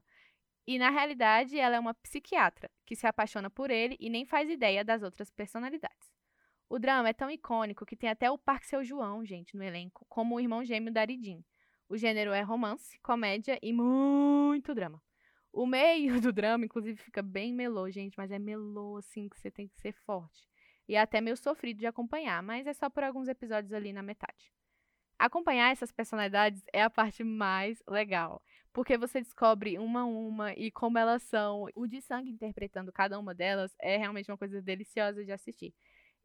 E 0.67 0.77
na 0.77 0.91
realidade, 0.91 1.57
ela 1.57 1.75
é 1.75 1.79
uma 1.79 1.95
psiquiatra 1.95 2.69
que 2.85 2.95
se 2.95 3.07
apaixona 3.07 3.49
por 3.49 3.71
ele 3.71 3.97
e 3.99 4.11
nem 4.11 4.27
faz 4.27 4.47
ideia 4.47 4.85
das 4.85 5.01
outras 5.01 5.31
personalidades. 5.31 6.13
O 6.69 6.77
drama 6.77 7.09
é 7.09 7.13
tão 7.13 7.31
icônico 7.31 7.83
que 7.83 7.97
tem 7.97 8.11
até 8.11 8.29
o 8.29 8.37
Park 8.37 8.63
Seu 8.63 8.83
João, 8.83 9.25
gente, 9.25 9.57
no 9.57 9.63
elenco, 9.63 10.05
como 10.07 10.35
o 10.35 10.39
irmão 10.39 10.63
gêmeo 10.63 10.93
da 10.93 11.01
Aridin. 11.01 11.43
O 11.89 11.97
gênero 11.97 12.31
é 12.31 12.41
romance, 12.41 12.99
comédia 12.99 13.57
e 13.59 13.73
muito 13.73 14.75
drama. 14.75 15.01
O 15.57 15.65
meio 15.65 16.21
do 16.21 16.31
drama, 16.31 16.65
inclusive, 16.65 17.01
fica 17.01 17.23
bem 17.23 17.51
melô, 17.51 17.89
gente, 17.89 18.15
mas 18.15 18.29
é 18.29 18.37
melô 18.37 18.97
assim 18.97 19.27
que 19.27 19.39
você 19.39 19.49
tem 19.49 19.67
que 19.67 19.81
ser 19.81 19.91
forte. 20.05 20.47
E 20.87 20.93
é 20.93 21.01
até 21.01 21.19
meio 21.19 21.35
sofrido 21.35 21.79
de 21.79 21.87
acompanhar, 21.87 22.43
mas 22.43 22.67
é 22.67 22.73
só 22.73 22.91
por 22.91 23.03
alguns 23.03 23.27
episódios 23.27 23.73
ali 23.73 23.91
na 23.91 24.03
metade. 24.03 24.53
Acompanhar 25.17 25.71
essas 25.71 25.91
personalidades 25.91 26.61
é 26.71 26.83
a 26.83 26.91
parte 26.91 27.23
mais 27.23 27.81
legal, 27.89 28.39
porque 28.71 28.99
você 28.99 29.19
descobre 29.19 29.79
uma 29.79 30.01
a 30.01 30.05
uma 30.05 30.53
e 30.53 30.69
como 30.69 30.99
elas 30.99 31.23
são. 31.23 31.65
O 31.73 31.87
de 31.87 32.01
sangue 32.01 32.29
interpretando 32.29 32.91
cada 32.91 33.17
uma 33.17 33.33
delas 33.33 33.75
é 33.81 33.97
realmente 33.97 34.29
uma 34.29 34.37
coisa 34.37 34.61
deliciosa 34.61 35.25
de 35.25 35.31
assistir. 35.31 35.73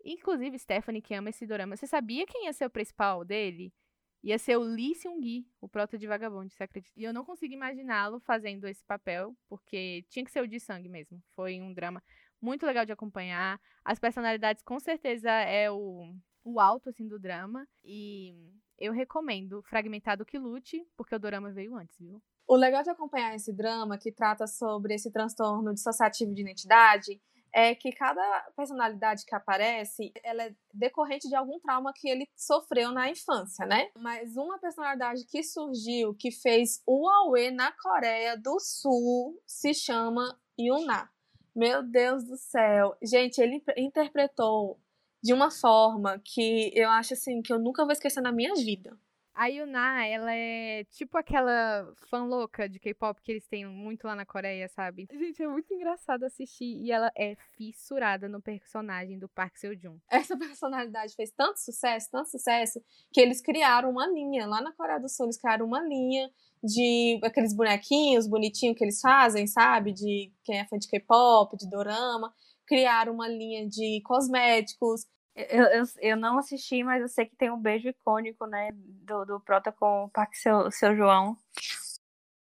Inclusive, 0.05 0.59
Stephanie, 0.59 1.01
que 1.01 1.15
ama 1.15 1.31
esse 1.31 1.47
dorama, 1.47 1.75
você 1.75 1.87
sabia 1.87 2.27
quem 2.27 2.53
ser 2.53 2.67
o 2.67 2.71
principal 2.71 3.25
dele? 3.25 3.73
Ia 4.23 4.39
ser 4.39 4.57
o 4.57 4.63
Lee 4.63 4.95
Seung-gi, 4.95 5.45
o 5.61 5.69
prota 5.69 5.99
de 5.99 6.07
Vagabond, 6.07 6.53
você 6.53 6.63
acredita? 6.63 6.93
E 6.97 7.03
eu 7.03 7.13
não 7.13 7.25
consigo 7.25 7.55
imaginá-lo 7.55 8.21
fazendo 8.21 8.69
esse 8.69 8.85
papel, 8.85 9.37
porque 9.49 10.05
tinha 10.09 10.25
que 10.25 10.31
ser 10.31 10.43
o 10.43 10.47
de 10.47 10.61
sangue 10.61 10.89
mesmo. 10.89 11.21
Foi 11.35 11.61
um 11.61 11.75
drama 11.75 12.01
muito 12.41 12.65
legal 12.65 12.87
de 12.87 12.93
acompanhar. 12.93 13.61
As 13.85 13.99
personalidades, 13.99 14.63
com 14.63 14.79
certeza, 14.79 15.29
é 15.31 15.69
o, 15.71 16.15
o 16.45 16.61
alto, 16.61 16.89
assim, 16.89 17.09
do 17.09 17.19
drama. 17.19 17.67
E 17.83 18.33
eu 18.79 18.93
recomendo 18.93 19.63
Fragmentado 19.63 20.25
que 20.25 20.39
Lute, 20.39 20.87
porque 20.97 21.15
o 21.15 21.19
drama 21.19 21.51
veio 21.51 21.75
antes, 21.75 21.99
viu? 21.99 22.23
O 22.47 22.57
legal 22.57 22.83
de 22.83 22.91
acompanhar 22.91 23.35
esse 23.35 23.53
drama, 23.53 23.99
que 23.99 24.13
trata 24.13 24.47
sobre 24.47 24.95
esse 24.95 25.11
transtorno 25.11 25.73
dissociativo 25.73 26.35
de 26.35 26.43
identidade, 26.43 27.21
é 27.55 27.75
que 27.75 27.93
cada 27.93 28.23
personalidade 28.57 29.25
que 29.27 29.35
aparece, 29.35 30.13
ela 30.25 30.45
é 30.45 30.55
decorrente 30.73 31.29
de 31.29 31.35
algum 31.35 31.61
trauma 31.61 31.93
que 31.95 32.09
ele 32.09 32.27
sofreu 32.35 32.91
na 32.93 33.11
infância, 33.11 33.67
né? 33.67 33.91
Mas 33.97 34.37
uma 34.37 34.59
personalidade 34.59 35.25
que 35.27 35.43
surgiu, 35.43 36.15
que 36.15 36.31
fez 36.31 36.83
o 36.87 37.09
Aue 37.09 37.51
na 37.51 37.71
Coreia 37.73 38.37
do 38.37 38.59
Sul, 38.59 39.41
se 39.47 39.75
chama 39.75 40.39
Yuna. 40.59 41.11
Meu 41.55 41.83
Deus 41.83 42.25
do 42.25 42.37
céu. 42.37 42.97
Gente, 43.03 43.39
ele 43.39 43.63
interpretou 43.77 44.81
de 45.23 45.33
uma 45.33 45.51
forma 45.51 46.21
que 46.25 46.73
eu 46.75 46.89
acho 46.91 47.13
assim 47.15 47.43
que 47.43 47.53
eu 47.53 47.59
nunca 47.59 47.85
vou 47.85 47.93
esquecer 47.93 48.23
na 48.23 48.33
minha 48.33 48.55
vida. 48.55 48.99
A 49.35 49.47
Yuna, 49.47 50.07
ela 50.07 50.35
é 50.35 50.85
tipo 50.85 51.17
aquela 51.17 51.91
fã 52.09 52.25
louca 52.25 52.69
de 52.69 52.79
K-pop 52.79 53.21
que 53.23 53.33
eles 53.33 53.47
têm 53.47 53.67
muito 53.67 54.07
lá 54.07 54.15
na 54.15 54.27
Coreia, 54.27 54.69
sabe? 54.69 55.09
Gente, 55.11 55.43
é 55.43 55.49
muito 55.49 55.73
engraçado 55.73 56.25
assistir 56.25 56.65
e 56.65 56.93
ela 56.93 57.11
é 57.17 57.35
fissurada 57.57 58.29
no 58.29 58.43
personagem 58.43 59.19
do 59.19 59.29
Park 59.29 59.57
Seo-joon. 59.57 59.99
Essa 60.11 60.37
personalidade 60.39 61.15
fez 61.15 61.31
tanto 61.31 61.59
sucesso, 61.61 62.11
tanto 62.11 62.31
sucesso, 62.31 62.83
que 63.11 63.21
eles 63.21 63.41
criaram 63.41 63.91
uma 63.91 64.07
linha 64.07 64.47
lá 64.47 64.61
na 64.61 64.73
Coreia 64.73 65.01
do 65.01 65.09
Sul, 65.09 65.27
eles 65.27 65.39
criaram 65.39 65.67
uma 65.67 65.81
linha 65.81 66.31
de 66.63 67.19
aqueles 67.25 67.55
bonequinhos 67.55 68.27
bonitinhos 68.27 68.77
que 68.77 68.85
eles 68.85 69.01
fazem, 69.01 69.47
sabe? 69.47 69.93
De 69.93 70.31
quem 70.45 70.61
é 70.61 70.67
fã 70.67 70.79
de 70.79 70.89
K-pop, 70.89 71.57
de 71.57 71.69
dorama. 71.69 72.33
Criaram 72.67 73.15
uma 73.15 73.29
linha 73.29 73.67
de 73.67 74.01
cosméticos, 74.05 75.07
eu, 75.35 75.65
eu, 75.65 75.85
eu, 76.01 76.17
não 76.17 76.39
assisti, 76.39 76.85
mas 76.85 77.01
eu 77.01 77.09
sei 77.09 77.25
que 77.27 77.37
tem 77.37 77.51
um 77.51 77.61
beijo 77.61 77.89
icônico, 77.89 78.47
né? 78.47 78.71
Do, 78.73 79.25
do 79.25 79.41
Prota 79.41 79.73
com 79.73 80.05
o 80.05 80.11
Parque 80.11 80.37
seu, 80.37 80.71
seu 80.71 80.97
João. 80.97 81.37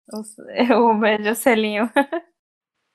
O, 0.09 0.91
o 0.91 0.97
beijo 0.97 1.35
selinho. 1.35 1.91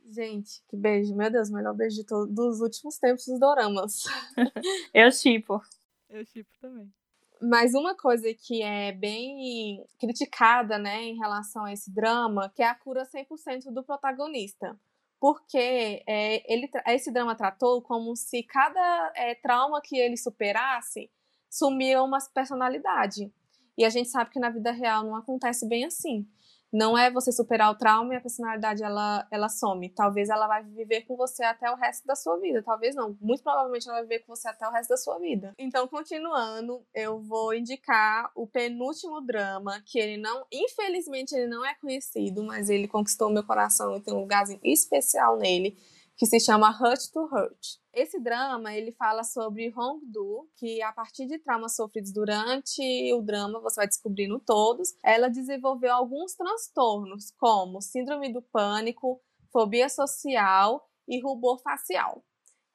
Gente, 0.09 0.63
que 0.67 0.75
beijo. 0.79 1.15
Meu 1.15 1.31
Deus, 1.31 1.51
melhor 1.51 1.75
beijo 1.75 1.97
de 1.97 2.07
todo, 2.07 2.27
dos 2.33 2.63
últimos 2.63 2.97
tempos 2.97 3.27
dos 3.27 3.39
doramas. 3.39 4.05
eu 4.95 5.13
chipo. 5.13 5.61
Eu 6.09 6.25
chipo 6.25 6.49
também. 6.59 6.91
Mas 7.39 7.75
uma 7.75 7.95
coisa 7.95 8.33
que 8.33 8.63
é 8.63 8.93
bem 8.93 9.85
criticada, 10.01 10.79
né, 10.79 11.03
em 11.03 11.19
relação 11.19 11.65
a 11.65 11.73
esse 11.75 11.93
drama, 11.93 12.51
que 12.57 12.63
é 12.63 12.67
a 12.67 12.75
cura 12.75 13.05
100% 13.05 13.71
do 13.71 13.85
protagonista 13.85 14.75
porque 15.23 16.03
é, 16.05 16.53
ele, 16.53 16.69
esse 16.89 17.13
drama 17.13 17.37
tratou 17.37 17.81
como 17.81 18.17
se 18.17 18.43
cada 18.43 19.13
é, 19.15 19.37
trauma 19.37 19.81
que 19.81 19.97
ele 19.97 20.17
superasse 20.17 21.09
sumia 21.49 22.03
uma 22.03 22.19
personalidade. 22.35 23.33
E 23.79 23.85
a 23.85 23.89
gente 23.89 24.09
sabe 24.09 24.31
que 24.31 24.41
na 24.41 24.51
vida 24.51 24.73
real 24.73 25.05
não 25.05 25.15
acontece 25.15 25.69
bem 25.69 25.85
assim. 25.85 26.27
Não 26.73 26.97
é 26.97 27.11
você 27.11 27.31
superar 27.31 27.71
o 27.71 27.75
trauma 27.75 28.15
e 28.15 28.17
a 28.17 28.21
personalidade 28.21 28.83
ela, 28.83 29.27
ela 29.31 29.49
some. 29.51 29.91
Talvez 29.91 30.31
ela 30.31 30.47
vai 30.47 30.65
viver 30.65 31.03
com 31.03 31.17
você 31.17 31.45
até 31.45 31.71
o 31.71 31.75
resto 31.75 32.07
da 32.07 32.17
sua 32.17 32.39
vida. 32.39 32.63
Talvez 32.63 32.95
não. 32.95 33.15
Muito 33.21 33.43
provavelmente 33.43 33.87
ela 33.87 33.99
vai 33.99 34.05
viver 34.05 34.21
com 34.21 34.35
você 34.35 34.49
até 34.49 34.67
o 34.67 34.71
resto 34.71 34.89
da 34.89 34.97
sua 34.97 35.19
vida. 35.19 35.53
Então, 35.59 35.87
continuando, 35.87 36.83
eu 36.95 37.21
vou 37.21 37.53
indicar 37.53 38.31
o 38.35 38.47
penúltimo 38.47 39.21
drama, 39.21 39.83
que 39.85 39.99
ele 39.99 40.17
não, 40.17 40.47
infelizmente, 40.51 41.35
ele 41.35 41.47
não 41.47 41.65
é 41.65 41.75
conhecido, 41.75 42.43
mas 42.43 42.71
ele 42.71 42.89
conquistou 42.89 43.29
meu 43.29 43.45
coração 43.45 43.95
e 43.95 44.01
tem 44.01 44.15
um 44.15 44.21
lugar 44.21 44.45
especial 44.65 45.37
nele, 45.37 45.77
que 46.17 46.25
se 46.25 46.41
chama 46.41 46.71
Hurt 46.71 47.13
to 47.13 47.21
Hurt. 47.21 47.82
Esse 47.93 48.19
drama, 48.19 48.75
ele 48.75 48.91
fala 48.93 49.23
sobre 49.23 49.71
Hongdu, 49.77 50.49
que 50.57 50.81
a 50.83 50.93
partir 50.93 51.27
de 51.27 51.39
traumas 51.39 51.77
sofridos 51.77 52.11
durante 52.11 53.13
o 53.13 53.21
drama, 53.21 53.61
você 53.61 53.77
vai 53.77 53.87
descobrindo 53.87 54.41
todos, 54.41 54.95
ela 55.05 55.29
desenvolveu 55.29 55.93
alguns 55.93 56.35
transtornos, 56.35 57.31
como 57.33 57.83
síndrome 57.83 58.33
do 58.33 58.41
pânico, 58.41 59.21
fobia 59.53 59.91
social 59.91 60.89
e 61.07 61.21
rubor 61.21 61.61
facial. 61.61 62.25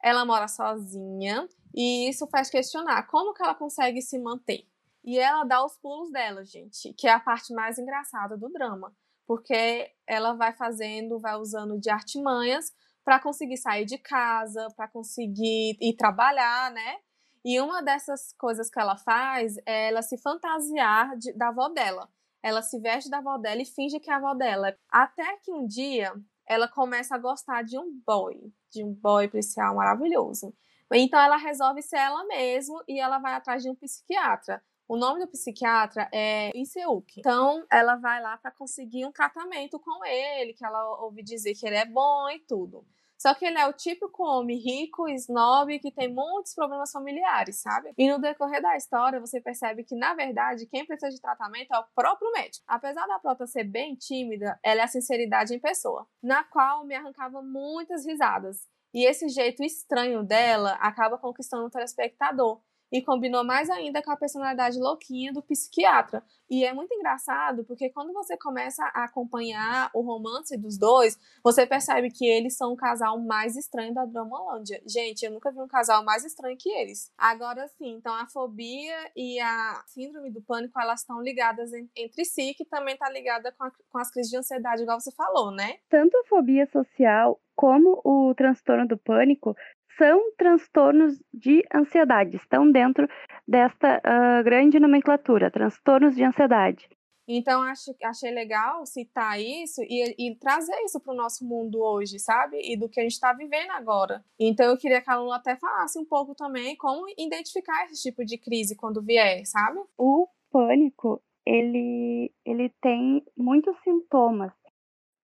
Ela 0.00 0.24
mora 0.24 0.46
sozinha 0.46 1.48
e 1.74 2.08
isso 2.08 2.28
faz 2.28 2.48
questionar 2.48 3.08
como 3.08 3.34
que 3.34 3.42
ela 3.42 3.56
consegue 3.56 4.00
se 4.00 4.20
manter. 4.20 4.68
E 5.02 5.18
ela 5.18 5.42
dá 5.42 5.64
os 5.64 5.76
pulos 5.78 6.12
dela, 6.12 6.44
gente, 6.44 6.92
que 6.92 7.08
é 7.08 7.12
a 7.12 7.18
parte 7.18 7.52
mais 7.52 7.76
engraçada 7.76 8.36
do 8.36 8.48
drama, 8.50 8.94
porque 9.26 9.90
ela 10.06 10.34
vai 10.34 10.52
fazendo, 10.52 11.18
vai 11.18 11.34
usando 11.36 11.76
de 11.80 11.90
artimanhas 11.90 12.72
para 13.08 13.18
conseguir 13.18 13.56
sair 13.56 13.86
de 13.86 13.96
casa, 13.96 14.68
para 14.76 14.86
conseguir 14.86 15.78
ir 15.80 15.96
trabalhar, 15.96 16.70
né? 16.70 16.98
E 17.42 17.58
uma 17.58 17.82
dessas 17.82 18.34
coisas 18.34 18.68
que 18.68 18.78
ela 18.78 18.98
faz 18.98 19.56
é 19.64 19.88
ela 19.88 20.02
se 20.02 20.18
fantasiar 20.18 21.16
de, 21.16 21.32
da 21.32 21.48
avó 21.48 21.70
dela. 21.70 22.06
ela 22.42 22.60
se 22.60 22.78
veste 22.78 23.08
da 23.08 23.16
avó 23.16 23.38
dela 23.38 23.62
e 23.62 23.64
finge 23.64 23.98
que 23.98 24.10
é 24.10 24.12
a 24.12 24.18
avó 24.18 24.34
dela. 24.34 24.76
Até 24.90 25.38
que 25.38 25.50
um 25.50 25.66
dia 25.66 26.12
ela 26.46 26.68
começa 26.68 27.14
a 27.14 27.18
gostar 27.18 27.62
de 27.62 27.78
um 27.78 27.98
boy, 28.06 28.52
de 28.70 28.84
um 28.84 28.92
boy 28.92 29.26
policial 29.26 29.76
maravilhoso. 29.76 30.54
Então 30.92 31.18
ela 31.18 31.38
resolve 31.38 31.80
ser 31.80 31.96
ela 31.96 32.26
mesma 32.26 32.84
e 32.86 33.00
ela 33.00 33.18
vai 33.18 33.32
atrás 33.32 33.62
de 33.62 33.70
um 33.70 33.74
psiquiatra. 33.74 34.62
O 34.86 34.98
nome 34.98 35.20
do 35.20 35.28
psiquiatra 35.28 36.10
é 36.12 36.50
Iseuk. 36.54 37.20
Então, 37.20 37.66
ela 37.70 37.96
vai 37.96 38.22
lá 38.22 38.36
para 38.36 38.50
conseguir 38.50 39.04
um 39.04 39.12
tratamento 39.12 39.78
com 39.78 40.04
ele, 40.04 40.54
que 40.54 40.64
ela 40.64 41.02
ouve 41.02 41.22
dizer 41.22 41.54
que 41.54 41.66
ele 41.66 41.76
é 41.76 41.84
bom 41.86 42.28
e 42.30 42.38
tudo. 42.40 42.86
Só 43.18 43.34
que 43.34 43.44
ele 43.44 43.58
é 43.58 43.66
o 43.66 43.72
típico 43.72 44.22
homem 44.22 44.56
rico, 44.56 45.08
snob, 45.08 45.76
que 45.80 45.90
tem 45.90 46.12
muitos 46.12 46.54
problemas 46.54 46.92
familiares, 46.92 47.60
sabe? 47.60 47.92
E 47.98 48.08
no 48.08 48.20
decorrer 48.20 48.62
da 48.62 48.76
história, 48.76 49.18
você 49.18 49.40
percebe 49.40 49.82
que, 49.82 49.96
na 49.96 50.14
verdade, 50.14 50.66
quem 50.66 50.86
precisa 50.86 51.10
de 51.10 51.20
tratamento 51.20 51.74
é 51.74 51.78
o 51.78 51.84
próprio 51.94 52.30
médico. 52.30 52.64
Apesar 52.66 53.06
da 53.06 53.18
prota 53.18 53.46
ser 53.46 53.64
bem 53.64 53.96
tímida, 53.96 54.58
ela 54.62 54.82
é 54.82 54.84
a 54.84 54.88
sinceridade 54.88 55.52
em 55.52 55.58
pessoa, 55.58 56.06
na 56.22 56.44
qual 56.44 56.84
me 56.84 56.94
arrancava 56.94 57.42
muitas 57.42 58.06
risadas. 58.06 58.66
E 58.94 59.04
esse 59.04 59.28
jeito 59.28 59.62
estranho 59.64 60.22
dela 60.22 60.72
acaba 60.80 61.18
conquistando 61.18 61.66
o 61.66 61.70
telespectador, 61.70 62.60
e 62.90 63.02
combinou 63.02 63.44
mais 63.44 63.68
ainda 63.70 64.02
com 64.02 64.10
a 64.10 64.16
personalidade 64.16 64.78
louquinha 64.78 65.32
do 65.32 65.42
psiquiatra. 65.42 66.22
E 66.50 66.64
é 66.64 66.72
muito 66.72 66.92
engraçado 66.94 67.64
porque 67.64 67.90
quando 67.90 68.12
você 68.12 68.36
começa 68.36 68.82
a 68.94 69.04
acompanhar 69.04 69.90
o 69.94 70.00
romance 70.00 70.56
dos 70.56 70.78
dois, 70.78 71.18
você 71.44 71.66
percebe 71.66 72.10
que 72.10 72.26
eles 72.26 72.56
são 72.56 72.72
o 72.72 72.76
casal 72.76 73.18
mais 73.20 73.56
estranho 73.56 73.92
da 73.92 74.06
Dramalândia. 74.06 74.82
Gente, 74.86 75.24
eu 75.24 75.30
nunca 75.30 75.50
vi 75.50 75.60
um 75.60 75.68
casal 75.68 76.02
mais 76.04 76.24
estranho 76.24 76.56
que 76.58 76.70
eles. 76.70 77.12
Agora 77.18 77.68
sim, 77.68 77.90
então 77.90 78.14
a 78.14 78.26
fobia 78.26 78.96
e 79.14 79.38
a 79.40 79.82
síndrome 79.86 80.30
do 80.30 80.40
pânico, 80.40 80.80
elas 80.80 81.00
estão 81.00 81.20
ligadas 81.20 81.70
entre 81.94 82.24
si, 82.24 82.54
que 82.54 82.64
também 82.64 82.94
está 82.94 83.10
ligada 83.10 83.52
com, 83.52 83.70
com 83.90 83.98
as 83.98 84.10
crises 84.10 84.30
de 84.30 84.38
ansiedade, 84.38 84.82
igual 84.82 85.00
você 85.00 85.12
falou, 85.12 85.50
né? 85.50 85.78
Tanto 85.90 86.16
a 86.16 86.24
fobia 86.24 86.66
social 86.66 87.38
como 87.54 88.00
o 88.04 88.32
transtorno 88.36 88.86
do 88.86 88.96
pânico 88.96 89.56
são 89.98 90.32
transtornos 90.36 91.18
de 91.34 91.62
ansiedade, 91.74 92.36
estão 92.36 92.70
dentro 92.70 93.06
desta 93.46 93.98
uh, 93.98 94.44
grande 94.44 94.78
nomenclatura, 94.78 95.50
transtornos 95.50 96.14
de 96.14 96.24
ansiedade. 96.24 96.88
Então, 97.30 97.60
acho, 97.60 97.94
achei 98.02 98.30
legal 98.30 98.86
citar 98.86 99.38
isso 99.38 99.82
e, 99.82 100.14
e 100.18 100.34
trazer 100.36 100.74
isso 100.84 100.98
para 100.98 101.12
o 101.12 101.16
nosso 101.16 101.44
mundo 101.46 101.78
hoje, 101.78 102.18
sabe? 102.18 102.58
E 102.64 102.74
do 102.74 102.88
que 102.88 102.98
a 102.98 103.02
gente 103.02 103.12
está 103.12 103.34
vivendo 103.34 103.70
agora. 103.72 104.24
Então, 104.40 104.64
eu 104.70 104.78
queria 104.78 105.02
que 105.02 105.10
a 105.10 105.16
Lula 105.16 105.36
até 105.36 105.54
falasse 105.56 105.98
um 105.98 106.06
pouco 106.06 106.34
também 106.34 106.74
como 106.76 107.06
identificar 107.18 107.84
esse 107.84 108.02
tipo 108.02 108.24
de 108.24 108.38
crise 108.38 108.74
quando 108.74 109.02
vier, 109.02 109.44
sabe? 109.44 109.78
O 109.98 110.26
pânico, 110.50 111.22
ele, 111.44 112.32
ele 112.46 112.70
tem 112.80 113.22
muitos 113.36 113.76
sintomas. 113.84 114.52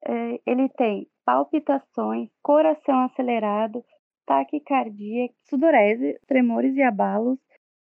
É, 0.06 0.40
ele 0.46 0.68
tem 0.76 1.08
palpitações, 1.24 2.28
coração 2.42 3.00
acelerado, 3.04 3.82
taquicardia, 4.26 5.28
sudorese, 5.44 6.18
tremores 6.26 6.76
e 6.76 6.82
abalos, 6.82 7.38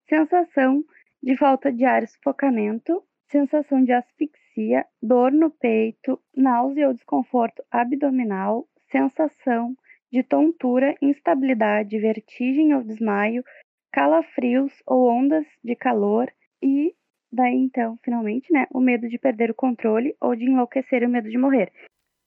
sensação 0.09 0.85
de 1.23 1.37
falta 1.37 1.73
de 1.73 1.85
ar 1.85 2.03
e 2.03 2.07
sufocamento, 2.07 3.03
sensação 3.31 3.83
de 3.85 3.93
asfixia, 3.93 4.85
dor 5.03 5.33
no 5.33 5.51
peito, 5.51 6.21
náusea 6.37 6.89
ou 6.89 6.95
desconforto 6.95 7.63
abdominal, 7.71 8.69
sensação 8.91 9.75
de 10.13 10.23
tontura, 10.23 10.95
instabilidade, 11.01 11.99
vertigem 11.99 12.75
ou 12.75 12.83
desmaio, 12.83 13.43
calafrios 13.91 14.83
ou 14.87 15.09
ondas 15.09 15.47
de 15.65 15.75
calor 15.75 16.31
e 16.63 16.95
daí 17.33 17.55
então, 17.55 17.99
finalmente, 18.05 18.53
né, 18.53 18.67
o 18.71 18.81
medo 18.81 19.09
de 19.09 19.19
perder 19.19 19.51
o 19.51 19.55
controle 19.55 20.15
ou 20.21 20.37
de 20.37 20.45
enlouquecer 20.45 21.03
e 21.03 21.07
o 21.07 21.09
medo 21.09 21.31
de 21.31 21.39
morrer. 21.39 21.73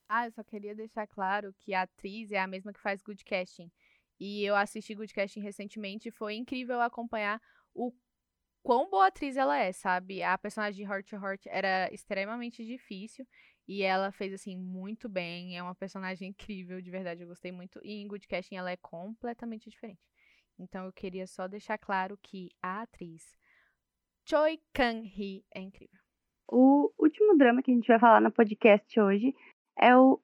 Ah, 0.10 0.26
eu 0.26 0.32
só 0.32 0.44
queria 0.44 0.76
deixar 0.76 1.08
claro 1.08 1.54
que 1.60 1.74
a 1.74 1.84
atriz 1.84 2.32
é 2.32 2.40
a 2.40 2.48
mesma 2.48 2.74
que 2.74 2.82
faz 2.82 3.02
Good 3.02 3.24
Casting. 3.24 3.70
E 4.20 4.44
eu 4.44 4.56
assisti 4.56 4.96
Good 4.96 5.14
Casting 5.14 5.42
recentemente 5.42 6.10
e 6.10 6.12
foi 6.12 6.36
incrível 6.36 6.80
acompanhar 6.82 7.42
o 7.74 7.94
quão 8.64 8.90
boa 8.90 9.08
atriz 9.08 9.38
ela 9.38 9.58
é, 9.58 9.72
sabe? 9.72 10.24
A 10.24 10.38
personagem 10.38 10.84
de 10.84 10.92
Heart 10.92 11.10
to 11.10 11.16
Heart 11.18 11.46
era 11.48 11.94
extremamente 11.94 12.66
difícil 12.66 13.28
e 13.68 13.84
ela 13.84 14.12
fez 14.12 14.34
assim 14.34 14.58
muito 14.58 15.08
bem. 15.08 15.58
É 15.58 15.62
uma 15.62 15.76
personagem 15.76 16.30
incrível, 16.30 16.82
de 16.82 16.90
verdade, 16.90 17.22
eu 17.22 17.28
gostei 17.28 17.52
muito. 17.52 17.80
E 17.84 18.02
em 18.02 18.08
Good 18.08 18.28
Casting 18.28 18.56
ela 18.56 18.72
é 18.72 18.78
completamente 18.78 19.70
diferente. 19.70 20.02
Então 20.58 20.86
eu 20.86 20.94
queria 20.94 21.28
só 21.28 21.48
deixar 21.48 21.78
claro 21.78 22.18
que 22.22 22.50
a 22.62 22.82
atriz 22.82 23.36
Choi 24.28 24.60
Kang-hee 24.74 25.46
é 25.54 25.60
incrível. 25.60 26.00
O 26.48 26.92
último 26.98 27.38
drama 27.38 27.62
que 27.62 27.72
a 27.72 27.74
gente 27.74 27.88
vai 27.88 28.00
falar 28.00 28.22
no 28.22 28.32
podcast 28.32 29.00
hoje 29.00 29.36
é 29.78 29.96
o 29.96 30.20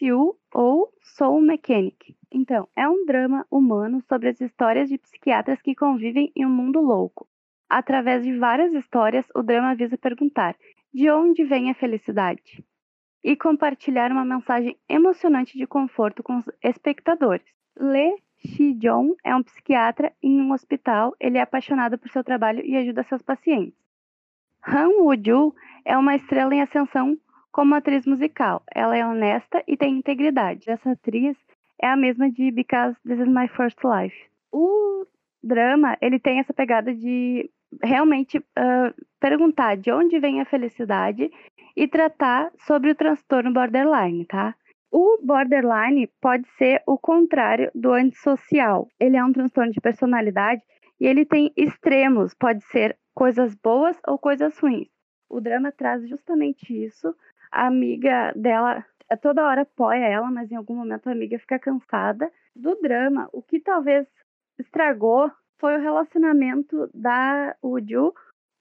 You 0.00 0.36
ou 0.52 0.92
Soul 1.00 1.40
Mechanic. 1.40 2.14
Então, 2.30 2.68
é 2.76 2.88
um 2.88 3.06
drama 3.06 3.46
humano 3.50 4.02
sobre 4.02 4.28
as 4.28 4.40
histórias 4.40 4.88
de 4.88 4.98
psiquiatras 4.98 5.60
que 5.62 5.74
convivem 5.74 6.30
em 6.36 6.44
um 6.44 6.50
mundo 6.50 6.80
louco. 6.80 7.26
Através 7.68 8.22
de 8.24 8.36
várias 8.36 8.72
histórias, 8.74 9.26
o 9.34 9.42
drama 9.42 9.74
visa 9.74 9.96
perguntar: 9.96 10.56
de 10.92 11.10
onde 11.10 11.44
vem 11.44 11.70
a 11.70 11.74
felicidade? 11.74 12.64
E 13.24 13.34
compartilhar 13.36 14.12
uma 14.12 14.24
mensagem 14.24 14.76
emocionante 14.88 15.58
de 15.58 15.66
conforto 15.66 16.22
com 16.22 16.38
os 16.38 16.46
espectadores. 16.62 17.46
Lee 17.78 18.14
Shi-jong 18.38 19.16
é 19.24 19.34
um 19.34 19.42
psiquiatra 19.42 20.12
em 20.22 20.40
um 20.40 20.52
hospital. 20.52 21.14
Ele 21.18 21.38
é 21.38 21.40
apaixonado 21.40 21.98
por 21.98 22.08
seu 22.10 22.22
trabalho 22.22 22.64
e 22.64 22.76
ajuda 22.76 23.02
seus 23.02 23.22
pacientes. 23.22 23.74
Han 24.66 24.88
Woo-joo 24.88 25.54
é 25.84 25.96
uma 25.96 26.16
estrela 26.16 26.54
em 26.54 26.62
ascensão 26.62 27.16
como 27.56 27.74
atriz 27.74 28.04
musical. 28.04 28.62
Ela 28.74 28.98
é 28.98 29.06
honesta 29.06 29.64
e 29.66 29.78
tem 29.78 29.96
integridade. 29.96 30.68
Essa 30.68 30.90
atriz 30.90 31.34
é 31.80 31.86
a 31.86 31.96
mesma 31.96 32.30
de 32.30 32.50
Because 32.50 32.94
This 33.02 33.18
Is 33.18 33.26
My 33.26 33.48
First 33.48 33.78
Life. 33.82 34.14
O 34.52 35.06
drama, 35.42 35.96
ele 36.02 36.18
tem 36.18 36.38
essa 36.38 36.52
pegada 36.52 36.94
de 36.94 37.50
realmente 37.82 38.36
uh, 38.36 39.06
perguntar 39.18 39.78
de 39.78 39.90
onde 39.90 40.18
vem 40.18 40.42
a 40.42 40.44
felicidade 40.44 41.30
e 41.74 41.88
tratar 41.88 42.52
sobre 42.66 42.90
o 42.90 42.94
transtorno 42.94 43.50
borderline, 43.50 44.26
tá? 44.26 44.54
O 44.92 45.18
borderline 45.22 46.10
pode 46.20 46.46
ser 46.58 46.82
o 46.86 46.98
contrário 46.98 47.70
do 47.74 47.90
antissocial. 47.90 48.86
Ele 49.00 49.16
é 49.16 49.24
um 49.24 49.32
transtorno 49.32 49.72
de 49.72 49.80
personalidade 49.80 50.60
e 51.00 51.06
ele 51.06 51.24
tem 51.24 51.50
extremos, 51.56 52.34
pode 52.34 52.62
ser 52.66 52.98
coisas 53.14 53.54
boas 53.54 53.98
ou 54.06 54.18
coisas 54.18 54.58
ruins. 54.58 54.88
O 55.28 55.40
drama 55.40 55.72
traz 55.72 56.06
justamente 56.06 56.84
isso, 56.84 57.14
a 57.56 57.66
amiga 57.66 58.32
dela 58.36 58.84
toda 59.22 59.46
hora 59.46 59.62
apoia 59.62 60.04
ela, 60.04 60.30
mas 60.30 60.50
em 60.52 60.56
algum 60.56 60.74
momento 60.74 61.08
a 61.08 61.12
amiga 61.12 61.38
fica 61.38 61.58
cansada 61.58 62.30
do 62.54 62.74
drama. 62.82 63.28
O 63.32 63.40
que 63.40 63.58
talvez 63.60 64.06
estragou 64.58 65.30
foi 65.58 65.76
o 65.76 65.80
relacionamento 65.80 66.90
da 66.92 67.56
Uju 67.62 68.12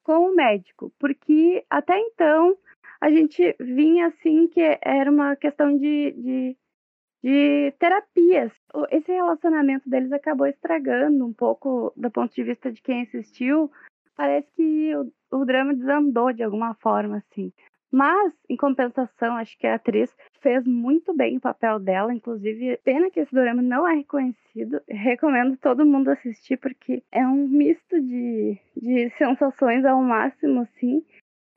com 0.03 0.29
o 0.29 0.35
médico, 0.35 0.93
porque 0.97 1.65
até 1.69 1.99
então 1.99 2.55
a 3.01 3.09
gente 3.09 3.55
vinha 3.59 4.07
assim 4.07 4.47
que 4.47 4.61
era 4.81 5.11
uma 5.11 5.35
questão 5.35 5.77
de, 5.77 6.11
de, 6.11 6.57
de 7.21 7.73
terapias. 7.77 8.53
Esse 8.91 9.11
relacionamento 9.11 9.89
deles 9.89 10.11
acabou 10.13 10.47
estragando 10.47 11.25
um 11.25 11.33
pouco 11.33 11.91
do 11.97 12.09
ponto 12.09 12.33
de 12.33 12.43
vista 12.43 12.71
de 12.71 12.81
quem 12.81 13.01
assistiu. 13.01 13.69
Parece 14.15 14.47
que 14.55 14.95
o, 14.95 15.11
o 15.31 15.45
drama 15.45 15.73
desandou 15.73 16.31
de 16.31 16.43
alguma 16.43 16.75
forma, 16.75 17.17
assim. 17.17 17.51
Mas, 17.95 18.33
em 18.49 18.57
compensação, 18.57 19.37
acho 19.37 19.57
que 19.57 19.65
a 19.65 19.75
atriz 19.75 20.13
fez 20.41 20.67
muito 20.67 21.15
bem 21.15 21.37
o 21.37 21.39
papel 21.39 21.79
dela. 21.79 22.13
Inclusive, 22.13 22.75
pena 22.83 23.09
que 23.09 23.21
esse 23.21 23.33
dorama 23.33 23.61
não 23.61 23.87
é 23.87 23.95
reconhecido. 23.95 24.81
Recomendo 24.85 25.55
todo 25.55 25.85
mundo 25.85 26.09
assistir, 26.09 26.57
porque 26.57 27.01
é 27.09 27.25
um 27.25 27.47
misto 27.47 28.01
de, 28.01 28.59
de 28.75 29.09
sensações 29.17 29.85
ao 29.85 30.01
máximo, 30.01 30.63
assim. 30.63 31.05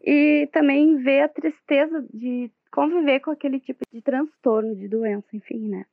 E 0.01 0.49
também 0.53 0.99
ver 0.99 1.23
a 1.23 1.29
tristeza 1.29 2.07
de 2.15 2.49
conviver 2.71 3.19
com 3.19 3.33
aquele 3.33 3.59
tipo 3.59 3.81
de 3.93 4.01
transtorno, 4.01 4.77
de 4.77 4.87
doença, 4.87 5.27
enfim, 5.33 5.69
né? 5.69 5.87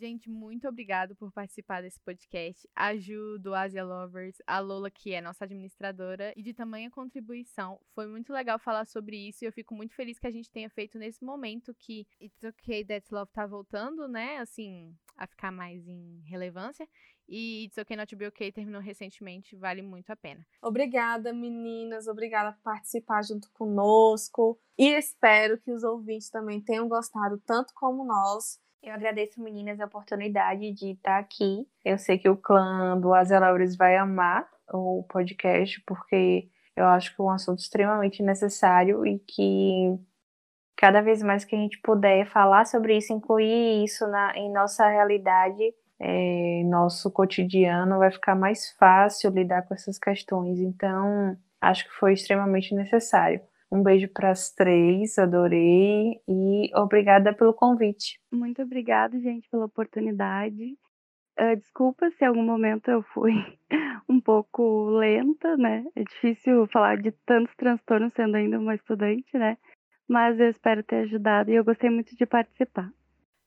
Gente, 0.00 0.30
muito 0.30 0.66
obrigado 0.66 1.14
por 1.14 1.30
participar 1.30 1.82
desse 1.82 2.00
podcast. 2.00 2.66
A 2.74 2.96
Ju, 2.96 3.38
do 3.38 3.54
Asia 3.54 3.84
Lovers, 3.84 4.38
a 4.46 4.58
Lola, 4.58 4.90
que 4.90 5.12
é 5.12 5.20
nossa 5.20 5.44
administradora, 5.44 6.32
e 6.34 6.42
de 6.42 6.54
tamanha 6.54 6.90
contribuição. 6.90 7.78
Foi 7.94 8.06
muito 8.06 8.32
legal 8.32 8.58
falar 8.58 8.86
sobre 8.86 9.28
isso 9.28 9.44
e 9.44 9.46
eu 9.46 9.52
fico 9.52 9.74
muito 9.74 9.94
feliz 9.94 10.18
que 10.18 10.26
a 10.26 10.30
gente 10.30 10.50
tenha 10.50 10.70
feito 10.70 10.98
nesse 10.98 11.22
momento 11.22 11.74
que 11.74 12.06
It's 12.18 12.42
Okay 12.42 12.82
That's 12.82 13.10
Love 13.10 13.30
tá 13.30 13.46
voltando, 13.46 14.08
né? 14.08 14.38
Assim, 14.38 14.96
a 15.18 15.26
ficar 15.26 15.52
mais 15.52 15.86
em 15.86 16.22
relevância. 16.24 16.88
E 17.28 17.66
It's 17.66 17.76
Okay 17.76 17.94
Not 17.94 18.16
Be 18.16 18.26
Okay 18.28 18.50
terminou 18.50 18.80
recentemente, 18.80 19.54
vale 19.54 19.82
muito 19.82 20.08
a 20.08 20.16
pena. 20.16 20.46
Obrigada, 20.62 21.30
meninas. 21.30 22.06
Obrigada 22.06 22.54
por 22.54 22.62
participar 22.62 23.22
junto 23.22 23.50
conosco. 23.52 24.58
E 24.78 24.96
espero 24.96 25.60
que 25.60 25.70
os 25.70 25.84
ouvintes 25.84 26.30
também 26.30 26.58
tenham 26.58 26.88
gostado 26.88 27.38
tanto 27.44 27.74
como 27.74 28.02
nós. 28.02 28.58
Eu 28.82 28.94
agradeço, 28.94 29.42
meninas, 29.42 29.78
a 29.78 29.84
oportunidade 29.84 30.72
de 30.72 30.92
estar 30.92 31.18
aqui. 31.18 31.66
Eu 31.84 31.98
sei 31.98 32.18
que 32.18 32.28
o 32.28 32.36
clã 32.36 32.98
do 32.98 33.12
Azelauris 33.12 33.76
vai 33.76 33.96
amar 33.96 34.48
o 34.72 35.04
podcast, 35.08 35.80
porque 35.86 36.48
Eu 36.76 36.86
acho 36.86 37.14
que 37.14 37.20
é 37.20 37.24
um 37.24 37.30
assunto 37.30 37.58
extremamente 37.58 38.22
necessário 38.22 39.04
e 39.04 39.18
que 39.18 39.98
cada 40.76 41.02
vez 41.02 41.22
mais 41.22 41.44
que 41.44 41.54
a 41.54 41.58
gente 41.58 41.78
puder 41.82 42.26
falar 42.30 42.64
sobre 42.64 42.96
isso, 42.96 43.12
incluir 43.12 43.84
isso 43.84 44.06
na, 44.06 44.32
em 44.36 44.50
nossa 44.50 44.88
realidade, 44.88 45.74
é, 45.98 46.62
nosso 46.64 47.10
cotidiano, 47.10 47.98
vai 47.98 48.10
ficar 48.10 48.34
mais 48.34 48.70
fácil 48.78 49.30
lidar 49.30 49.62
com 49.62 49.74
essas 49.74 49.98
questões. 49.98 50.58
Então, 50.58 51.36
acho 51.60 51.84
que 51.84 51.90
foi 51.96 52.14
extremamente 52.14 52.74
necessário. 52.74 53.42
Um 53.72 53.82
beijo 53.82 54.08
para 54.08 54.30
as 54.30 54.52
três, 54.52 55.16
adorei 55.16 56.20
e 56.28 56.70
obrigada 56.74 57.32
pelo 57.32 57.54
convite. 57.54 58.20
Muito 58.32 58.60
obrigada, 58.62 59.18
gente, 59.20 59.48
pela 59.48 59.66
oportunidade. 59.66 60.76
Uh, 61.38 61.56
desculpa 61.56 62.10
se 62.10 62.24
em 62.24 62.26
algum 62.28 62.42
momento 62.42 62.90
eu 62.90 63.02
fui 63.14 63.32
um 64.08 64.20
pouco 64.20 64.90
lenta, 64.90 65.56
né? 65.56 65.84
É 65.94 66.02
difícil 66.02 66.66
falar 66.66 66.96
de 66.98 67.12
tantos 67.24 67.54
transtornos 67.54 68.12
sendo 68.14 68.36
ainda 68.36 68.58
uma 68.58 68.74
estudante, 68.74 69.38
né? 69.38 69.56
Mas 70.08 70.40
eu 70.40 70.50
espero 70.50 70.82
ter 70.82 71.04
ajudado 71.04 71.50
e 71.50 71.54
eu 71.54 71.64
gostei 71.64 71.88
muito 71.88 72.16
de 72.16 72.26
participar. 72.26 72.92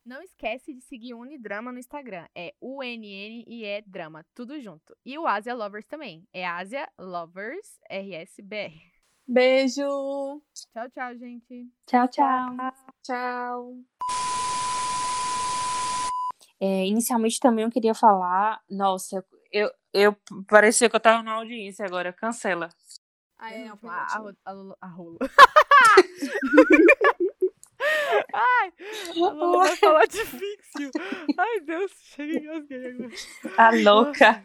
Não 0.05 0.21
esquece 0.21 0.73
de 0.73 0.81
seguir 0.81 1.13
o 1.13 1.19
Unidrama 1.19 1.71
no 1.71 1.79
Instagram. 1.79 2.25
É 2.33 2.53
UNNIE 2.62 3.81
Drama, 3.86 4.25
tudo 4.33 4.59
junto. 4.59 4.95
E 5.05 5.17
o 5.17 5.27
Asia 5.27 5.53
Lovers 5.53 5.86
também. 5.86 6.27
É 6.33 6.45
Asia 6.45 6.89
Lovers 6.97 7.79
RSBR. 7.89 8.92
Beijo! 9.27 10.41
Tchau, 10.73 10.89
tchau, 10.91 11.17
gente. 11.17 11.67
Tchau, 11.88 12.07
tchau. 12.09 12.55
Tchau. 13.01 13.77
É, 16.59 16.86
inicialmente 16.86 17.39
também 17.39 17.65
eu 17.65 17.71
queria 17.71 17.93
falar. 17.93 18.62
Nossa, 18.69 19.25
eu, 19.51 19.71
eu 19.93 20.15
parecia 20.47 20.89
que 20.89 20.95
eu 20.95 20.99
tava 20.99 21.23
na 21.23 21.33
audiência 21.33 21.86
agora. 21.86 22.13
Cancela. 22.13 22.69
Ah, 23.38 23.51
é, 23.51 23.65
não, 23.65 23.79
a, 23.89 24.33
a, 24.45 24.51
a, 24.81 24.88
rola. 24.88 25.17
Ai, 28.33 28.71
a 29.09 29.13
Lulu 29.15 29.59
vai 29.59 29.75
falar 29.75 30.05
difícil. 30.05 30.91
Ai, 31.38 31.59
Deus, 31.62 31.91
engasguei 32.17 32.91
agora. 32.91 33.09
A 33.57 33.69
louca. 33.71 34.43